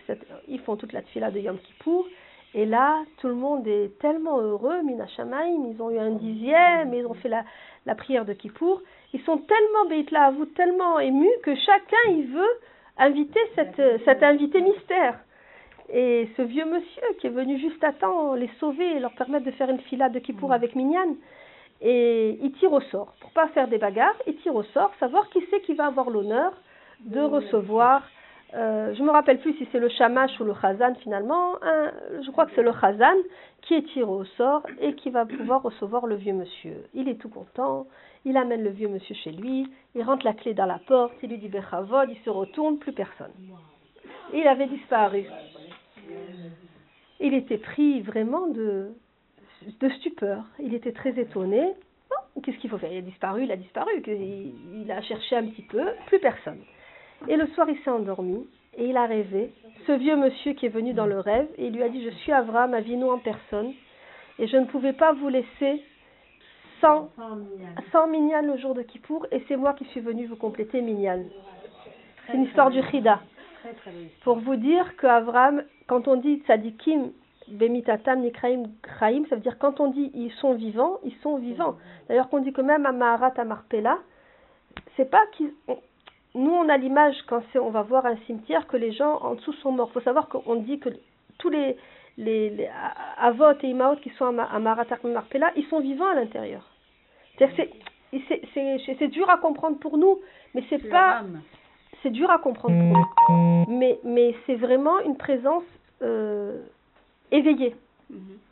ils 0.48 0.60
font 0.60 0.76
toute 0.76 0.92
la 0.92 1.02
tfila 1.02 1.30
de 1.30 1.40
Yom 1.40 1.58
Kippour. 1.58 2.06
Et 2.54 2.64
là, 2.64 3.04
tout 3.18 3.28
le 3.28 3.34
monde 3.34 3.66
est 3.66 3.98
tellement 3.98 4.40
heureux, 4.40 4.82
Mina 4.82 5.06
Shamaim, 5.08 5.66
ils 5.70 5.82
ont 5.82 5.90
eu 5.90 5.98
un 5.98 6.12
dixième, 6.12 6.94
ils 6.94 7.06
ont 7.06 7.14
fait 7.14 7.28
la, 7.28 7.94
prière 7.94 8.24
de 8.24 8.32
Kippour. 8.32 8.80
Ils 9.12 9.20
sont 9.22 9.38
tellement 9.38 9.88
Beitla 9.88 10.26
à 10.26 10.30
vous, 10.30 10.46
tellement 10.46 10.98
émus 10.98 11.28
que 11.42 11.54
chacun, 11.54 12.10
il 12.10 12.26
veut 12.28 12.60
inviter 12.98 13.40
cette, 13.54 14.04
cet 14.04 14.22
invité 14.22 14.60
mystère. 14.60 15.18
Et 15.90 16.28
ce 16.36 16.42
vieux 16.42 16.66
monsieur 16.66 17.02
qui 17.18 17.28
est 17.28 17.30
venu 17.30 17.58
juste 17.58 17.82
à 17.82 17.92
temps 17.92 18.34
les 18.34 18.50
sauver 18.60 18.96
et 18.96 18.98
leur 18.98 19.12
permettre 19.12 19.46
de 19.46 19.50
faire 19.52 19.70
une 19.70 19.80
fila 19.80 20.08
de 20.08 20.18
Kippour 20.18 20.52
avec 20.52 20.74
Minyan. 20.74 21.16
Et 21.80 22.38
il 22.42 22.52
tire 22.52 22.72
au 22.72 22.80
sort. 22.80 23.14
Pour 23.20 23.30
pas 23.30 23.48
faire 23.48 23.68
des 23.68 23.78
bagarres, 23.78 24.16
il 24.26 24.36
tire 24.36 24.54
au 24.54 24.64
sort, 24.64 24.90
savoir 25.00 25.30
qui 25.30 25.38
c'est 25.50 25.60
qui 25.60 25.74
va 25.74 25.86
avoir 25.86 26.10
l'honneur 26.10 26.52
de 27.00 27.20
recevoir. 27.20 28.02
Euh, 28.54 28.94
je 28.94 29.02
me 29.02 29.10
rappelle 29.10 29.38
plus 29.40 29.52
si 29.58 29.68
c'est 29.70 29.78
le 29.78 29.88
Shamash 29.90 30.38
ou 30.40 30.44
le 30.44 30.54
Chazan 30.60 30.94
finalement. 30.96 31.56
un- 31.62 31.92
je 32.22 32.30
crois 32.30 32.46
que 32.46 32.52
c'est 32.54 32.62
le 32.62 32.72
Chazan 32.80 33.16
qui 33.62 33.74
est 33.74 33.82
tiré 33.92 34.04
au 34.10 34.24
sort 34.24 34.62
et 34.80 34.94
qui 34.94 35.10
va 35.10 35.26
pouvoir 35.26 35.62
recevoir 35.62 36.06
le 36.06 36.14
vieux 36.14 36.32
monsieur. 36.32 36.84
Il 36.94 37.08
est 37.08 37.16
tout 37.20 37.28
content. 37.28 37.86
Il 38.24 38.36
amène 38.36 38.62
le 38.64 38.70
vieux 38.70 38.88
monsieur 38.88 39.14
chez 39.14 39.32
lui. 39.32 39.68
Il 39.94 40.02
rentre 40.02 40.24
la 40.24 40.32
clé 40.32 40.54
dans 40.54 40.66
la 40.66 40.78
porte. 40.86 41.12
Il 41.22 41.28
lui 41.30 41.38
dit 41.38 41.48
Bechavod. 41.48 42.08
Il 42.10 42.16
se 42.24 42.30
retourne. 42.30 42.78
Plus 42.78 42.92
personne. 42.92 43.32
Il 44.32 44.46
avait 44.46 44.66
disparu. 44.66 45.26
Il 47.20 47.34
était 47.34 47.58
pris 47.58 48.00
vraiment 48.00 48.46
de, 48.48 48.92
stupeur. 49.98 50.44
Il 50.58 50.74
était 50.74 50.92
très 50.92 51.18
étonné. 51.18 51.74
Qu'est-ce 52.42 52.58
qu'il 52.58 52.70
faut 52.70 52.78
faire? 52.78 52.92
Il 52.92 52.98
a 52.98 53.02
disparu, 53.02 53.44
il 53.44 53.50
a 53.52 53.56
disparu. 53.56 53.90
Il 54.06 54.90
a 54.92 55.02
cherché 55.02 55.36
un 55.36 55.46
petit 55.48 55.62
peu, 55.62 55.84
plus 56.06 56.20
personne. 56.20 56.60
Et 57.26 57.36
le 57.36 57.46
soir, 57.48 57.68
il 57.68 57.78
s'est 57.80 57.90
endormi 57.90 58.46
et 58.76 58.86
il 58.86 58.96
a 58.96 59.06
rêvé. 59.06 59.52
Ce 59.86 59.92
vieux 59.92 60.16
monsieur 60.16 60.52
qui 60.52 60.66
est 60.66 60.70
venu 60.70 60.92
dans 60.92 61.06
le 61.06 61.18
rêve 61.18 61.48
et 61.56 61.66
il 61.66 61.74
lui 61.74 61.82
a 61.82 61.88
dit 61.88 62.04
Je 62.04 62.10
suis 62.10 62.32
Avraham, 62.32 62.74
Avinu 62.74 63.04
en 63.04 63.18
personne 63.18 63.72
et 64.38 64.46
je 64.46 64.56
ne 64.56 64.66
pouvais 64.66 64.92
pas 64.92 65.12
vous 65.12 65.28
laisser 65.28 65.82
sans, 66.80 67.10
sans 67.90 68.06
Minyan 68.06 68.42
le 68.42 68.56
jour 68.58 68.74
de 68.74 68.82
Kippour 68.82 69.26
et 69.32 69.42
c'est 69.48 69.56
moi 69.56 69.72
qui 69.72 69.84
suis 69.86 70.00
venu 70.00 70.26
vous 70.26 70.36
compléter 70.36 70.80
Minyan. 70.80 71.24
C'est 72.26 72.34
une 72.34 72.44
histoire 72.44 72.70
du 72.70 72.80
belle. 72.80 73.18
Pour 74.22 74.38
vous 74.38 74.56
dire 74.56 74.96
que 74.96 75.06
Avram, 75.06 75.64
quand 75.88 76.06
on 76.06 76.16
dit 76.16 76.42
tzadikim, 76.46 77.10
bemitatam, 77.48 78.20
nikraim, 78.20 78.64
kraim, 78.82 79.24
ça 79.28 79.36
veut 79.36 79.42
dire 79.42 79.58
quand 79.58 79.80
on 79.80 79.88
dit 79.88 80.10
ils 80.14 80.32
sont 80.32 80.54
vivants, 80.54 80.98
ils 81.04 81.16
sont 81.22 81.38
vivants. 81.38 81.76
D'ailleurs, 82.08 82.28
qu'on 82.28 82.38
dit 82.40 82.52
que 82.52 82.60
même 82.60 82.86
à 82.86 82.92
Maharat, 82.92 83.32
à 83.36 83.44
Marpella, 83.44 83.98
c'est 84.96 85.10
pas 85.10 85.26
qu'ils. 85.32 85.52
Nous, 86.38 86.50
on 86.52 86.68
a 86.68 86.76
l'image 86.76 87.16
quand 87.26 87.42
on 87.56 87.70
va 87.70 87.82
voir 87.82 88.06
un 88.06 88.16
cimetière 88.26 88.66
que 88.66 88.76
les 88.76 88.92
gens 88.92 89.16
en 89.22 89.34
dessous 89.34 89.52
sont 89.54 89.72
morts. 89.72 89.88
Il 89.90 89.94
faut 89.94 90.00
savoir 90.00 90.28
qu'on 90.28 90.54
dit 90.56 90.78
que 90.78 90.88
tous 91.38 91.50
les, 91.50 91.76
les, 92.16 92.50
les 92.50 92.68
Avot 93.18 93.52
et 93.62 93.66
Imaot 93.68 93.96
qui 93.96 94.10
sont 94.10 94.38
à, 94.38 94.44
à 94.44 94.58
Maharat, 94.58 94.84
à 94.90 95.06
Marpella, 95.08 95.50
ils 95.56 95.66
sont 95.66 95.80
vivants 95.80 96.08
à 96.08 96.14
l'intérieur. 96.14 96.62
C'est- 97.38 97.70
dur 99.08 99.28
à 99.28 99.36
comprendre 99.38 99.78
pour 99.78 99.98
nous, 99.98 100.18
mais 100.54 100.62
c'est 100.70 100.78
pas 100.90 101.20
c'est 102.02 102.10
dur 102.10 102.30
à 102.30 102.38
comprendre 102.38 102.74
pour 102.78 103.36
nous. 103.36 103.64
Mais, 103.68 103.98
mais 104.04 104.34
c'est 104.46 104.54
vraiment 104.54 104.98
une 105.00 105.16
présence 105.16 105.64
euh, 106.02 106.62
éveillée. 107.32 107.74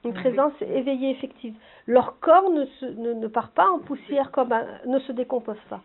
Une 0.04 0.12
présence 0.14 0.52
éveillée, 0.60 1.10
effective. 1.10 1.54
Leur 1.86 2.18
corps 2.20 2.50
ne, 2.50 2.64
se, 2.66 2.86
ne, 2.86 3.12
ne 3.14 3.26
part 3.28 3.50
pas 3.50 3.68
en 3.70 3.78
poussière, 3.78 4.30
comme 4.30 4.52
un- 4.52 4.66
ne 4.86 4.98
se 5.00 5.12
décompose 5.12 5.60
pas. 5.70 5.80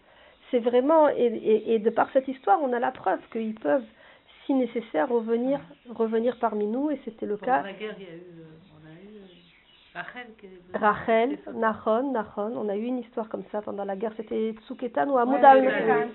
C'est 0.52 0.60
vraiment, 0.60 1.10
et, 1.10 1.16
et, 1.26 1.74
et 1.76 1.80
de 1.80 1.90
par 1.90 2.10
cette 2.12 2.28
histoire, 2.28 2.60
on 2.62 2.74
a 2.74 2.80
la 2.80 2.92
preuve 2.92 3.20
qu'ils 3.32 3.56
peuvent, 3.56 3.86
si 4.46 4.54
nécessaire, 4.54 5.08
revenir, 5.10 5.60
revenir 5.90 6.38
parmi 6.38 6.68
nous, 6.68 6.92
et 6.92 7.00
c'était 7.06 7.26
le 7.26 7.38
cas. 7.38 7.60
Pendant 7.64 7.68
la 7.68 7.74
guerre, 7.74 7.96
il 8.00 8.04
y 8.04 8.10
a 8.10 8.16
eu, 8.16 8.40
euh, 8.42 8.44
on 8.76 8.86
a 8.86 8.94
eu 9.02 9.18
euh, 9.18 9.28
Rachel 9.96 10.28
qui 10.38 10.46
est. 10.48 10.78
Rachel. 10.78 11.38
Nahon, 11.54 12.12
Nahon, 12.12 12.54
on 12.56 12.70
a 12.70 12.76
eu 12.76 12.84
une 12.84 13.00
histoire 13.00 13.28
comme 13.30 13.44
ça 13.52 13.62
pendant 13.62 13.84
la 13.86 13.96
guerre, 13.96 14.14
c'était 14.18 14.54
Tsuketan 14.68 15.08
ou 15.10 15.18
Ouais, 15.18 15.46
al- 15.46 16.06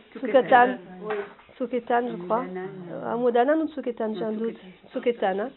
Tsuketan. 1.57 2.09
Je 2.11 2.17
crois. 2.17 2.47
Euh, 2.91 3.13
Hamoud 3.13 3.37
Anan 3.37 3.61
ou 3.63 3.69
Tsuketan, 3.69 4.15
j'ai 4.15 4.25
un 4.25 4.33
doute. 4.33 4.57
Tsuketan, 4.93 5.39
hein. 5.41 5.51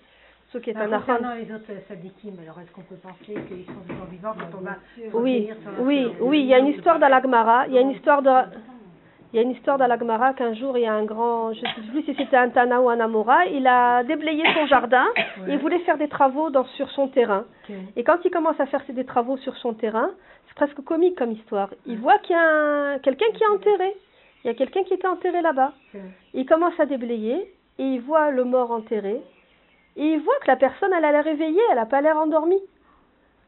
Tsuketan, 0.52 0.80
Alors, 0.80 0.92
Nahon. 0.92 1.02
concernant 1.18 1.36
les 1.36 1.54
autres 1.54 1.72
sadikim, 1.88 2.34
alors 2.42 2.60
est-ce 2.60 2.72
qu'on 2.72 2.82
peut 2.82 2.96
penser 2.96 3.34
qu'ils 3.48 3.66
sont 3.66 3.82
toujours 3.88 4.06
vivants 4.10 4.34
quand 4.34 4.58
on 4.58 4.62
va 4.62 4.76
Oui, 5.14 5.48
sur 5.62 5.84
oui, 5.86 6.08
oui, 6.22 6.40
il 6.42 6.46
y 6.48 6.54
a 6.54 6.60
une 6.60 6.68
histoire 6.68 6.98
dans 7.00 7.08
la 7.08 7.22
Gemara, 7.22 7.68
il 7.68 7.74
y 7.74 7.78
a 7.78 7.82
une 7.82 7.92
histoire 7.92 8.22
de... 8.22 8.30
Il 9.32 9.36
y 9.36 9.40
a 9.40 9.44
une 9.44 9.52
histoire 9.52 9.78
dans 9.78 9.86
la 9.86 9.96
Gemara 10.00 10.34
qu'un 10.34 10.56
jour 10.56 10.76
il 10.76 10.82
y 10.82 10.88
a 10.88 10.94
un 10.94 11.06
grand, 11.06 11.54
je 11.54 11.60
ne 11.62 11.66
sais 11.68 11.92
plus 11.92 12.02
si 12.02 12.16
c'était 12.16 12.36
un 12.36 12.50
Tana 12.50 12.82
ou 12.82 12.90
un 12.90 13.00
Amora, 13.00 13.46
il 13.46 13.68
a 13.68 14.04
déblayé 14.04 14.44
son 14.56 14.66
jardin 14.66 15.06
et 15.48 15.52
il 15.54 15.60
voulait 15.60 15.78
faire 15.82 16.00
des 16.00 16.08
travaux 16.08 16.50
dans, 16.50 16.66
sur 16.78 16.90
son 16.90 17.10
terrain. 17.10 17.46
Et 17.96 18.04
quand 18.04 18.18
il 18.26 18.32
commence 18.32 18.60
à 18.60 18.66
faire 18.66 18.82
des 18.90 19.06
travaux 19.06 19.38
sur 19.38 19.56
son 19.58 19.76
terrain, 19.76 20.10
c'est 20.48 20.56
presque 20.56 20.84
comique 20.84 21.16
comme 21.16 21.32
histoire. 21.34 21.70
Il 21.86 22.00
voit 22.00 22.18
qu'il 22.18 22.36
y 22.36 22.40
a 22.40 22.42
un- 22.96 22.98
quelqu'un 23.00 23.28
qui 23.36 23.44
est 23.44 23.54
enterré. 23.56 23.94
Il 24.44 24.48
y 24.48 24.50
a 24.50 24.56
quelqu'un 24.56 24.82
qui 24.84 24.96
était 24.96 25.06
enterré 25.08 25.44
là-bas. 25.44 25.74
Il 26.34 26.48
commence 26.48 26.80
à 26.80 26.88
déblayer 26.88 27.54
et 27.78 27.84
il 27.84 28.02
voit 28.02 28.32
le 28.32 28.46
mort 28.46 28.72
enterré. 28.72 29.22
Et 30.00 30.14
il 30.14 30.22
voit 30.22 30.40
que 30.40 30.48
la 30.48 30.56
personne, 30.56 30.94
elle 30.98 31.04
a 31.04 31.12
l'air 31.12 31.28
éveillée, 31.28 31.62
elle 31.70 31.76
n'a 31.76 31.86
pas 31.86 32.00
l'air 32.00 32.18
endormie. 32.18 32.62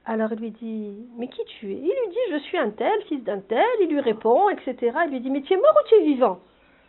Alors 0.06 0.34
il 0.34 0.40
lui 0.40 0.52
dit, 0.52 1.08
mais 1.18 1.30
qui 1.30 1.42
tu 1.46 1.72
es? 1.72 1.76
Il 1.76 1.84
lui 1.84 2.10
dit, 2.10 2.34
je 2.34 2.38
suis 2.40 2.58
un 2.58 2.72
tel, 2.72 3.02
fils 3.08 3.24
d'un 3.24 3.40
tel. 3.40 3.66
Il 3.80 3.88
lui 3.88 4.02
répond, 4.02 4.50
etc. 4.50 4.76
Il 5.06 5.12
lui 5.12 5.22
dit, 5.22 5.30
mais 5.30 5.44
tu 5.44 5.54
es 5.54 5.56
mort 5.56 5.74
ou 5.74 5.88
tu 5.88 5.96
es 5.96 6.04
vivant? 6.04 6.40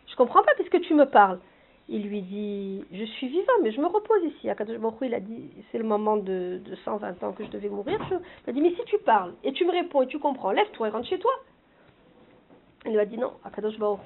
Je 0.07 0.17
comprends 0.17 0.43
pas 0.43 0.51
puisque 0.55 0.81
tu 0.81 0.93
me 0.93 1.05
parles. 1.05 1.39
Il 1.87 2.09
lui 2.09 2.21
dit, 2.23 2.83
je 2.91 3.05
suis 3.05 3.29
vivant, 3.29 3.53
mais 3.61 3.71
je 3.71 3.79
me 3.79 3.87
repose 3.87 4.21
ici. 4.25 4.49
Akadosh 4.49 4.77
il 5.01 5.13
a 5.13 5.21
dit, 5.21 5.49
c'est 5.71 5.77
le 5.77 5.85
moment 5.85 6.17
de, 6.17 6.59
de 6.63 6.75
120 6.83 7.23
ans 7.23 7.31
que 7.31 7.45
je 7.45 7.49
devais 7.49 7.69
mourir. 7.69 8.05
Je... 8.09 8.15
Il 8.15 8.49
a 8.49 8.51
dit, 8.51 8.61
mais 8.61 8.75
si 8.75 8.83
tu 8.83 8.97
parles 8.97 9.33
et 9.45 9.53
tu 9.53 9.63
me 9.63 9.71
réponds 9.71 10.01
et 10.01 10.07
tu 10.07 10.19
comprends, 10.19 10.51
lève-toi 10.51 10.89
et 10.89 10.91
rentre 10.91 11.07
chez 11.07 11.19
toi. 11.19 11.31
Il 12.85 12.91
lui 12.91 12.99
a 12.99 13.05
dit 13.05 13.17
non, 13.17 13.31
Akadosh 13.45 13.79
Baruch 13.79 14.01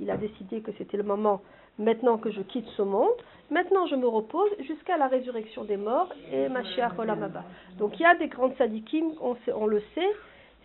il 0.00 0.10
a 0.10 0.16
décidé 0.16 0.60
que 0.60 0.72
c'était 0.76 0.96
le 0.96 1.04
moment 1.04 1.40
maintenant 1.78 2.18
que 2.18 2.30
je 2.30 2.40
quitte 2.42 2.66
ce 2.76 2.82
monde. 2.82 3.14
Maintenant, 3.50 3.86
je 3.86 3.94
me 3.94 4.06
repose 4.06 4.50
jusqu'à 4.66 4.96
la 4.98 5.08
résurrection 5.08 5.64
des 5.64 5.76
morts 5.76 6.12
et 6.30 6.48
Mashiach 6.48 6.98
Olam 6.98 7.22
Haba. 7.22 7.44
Donc, 7.78 7.98
il 7.98 8.02
y 8.02 8.06
a 8.06 8.14
des 8.14 8.28
grandes 8.28 8.56
sadikim, 8.58 9.12
on, 9.20 9.66
le 9.66 9.82
sait. 9.94 10.10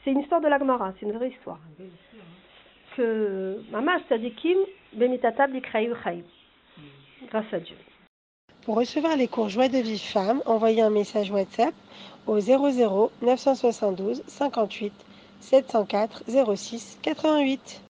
C'est 0.04 0.12
une 0.12 0.20
histoire 0.20 0.42
de 0.42 0.48
l'Agmara, 0.48 0.94
c'est 1.00 1.06
une 1.06 1.14
vraie 1.14 1.30
histoire. 1.30 1.60
Que 2.98 3.62
Mamash 3.72 4.02
sadikim, 4.10 4.58
Bemitatab. 4.94 5.52
Grâce 7.30 7.54
à 7.54 7.60
Dieu. 7.60 7.78
Pour 8.66 8.76
recevoir 8.76 9.16
les 9.16 9.28
cours 9.28 9.50
Joie 9.50 9.70
de 9.70 9.78
Vive 9.78 10.00
Femme, 10.00 10.42
envoyez 10.46 10.82
un 10.82 10.90
message 10.90 11.32
WhatsApp 11.32 11.74
au 12.28 12.40
00 12.40 13.12
972 13.22 14.24
58 14.28 14.94
704 15.42 16.24
06 16.56 17.00
88. 17.02 17.82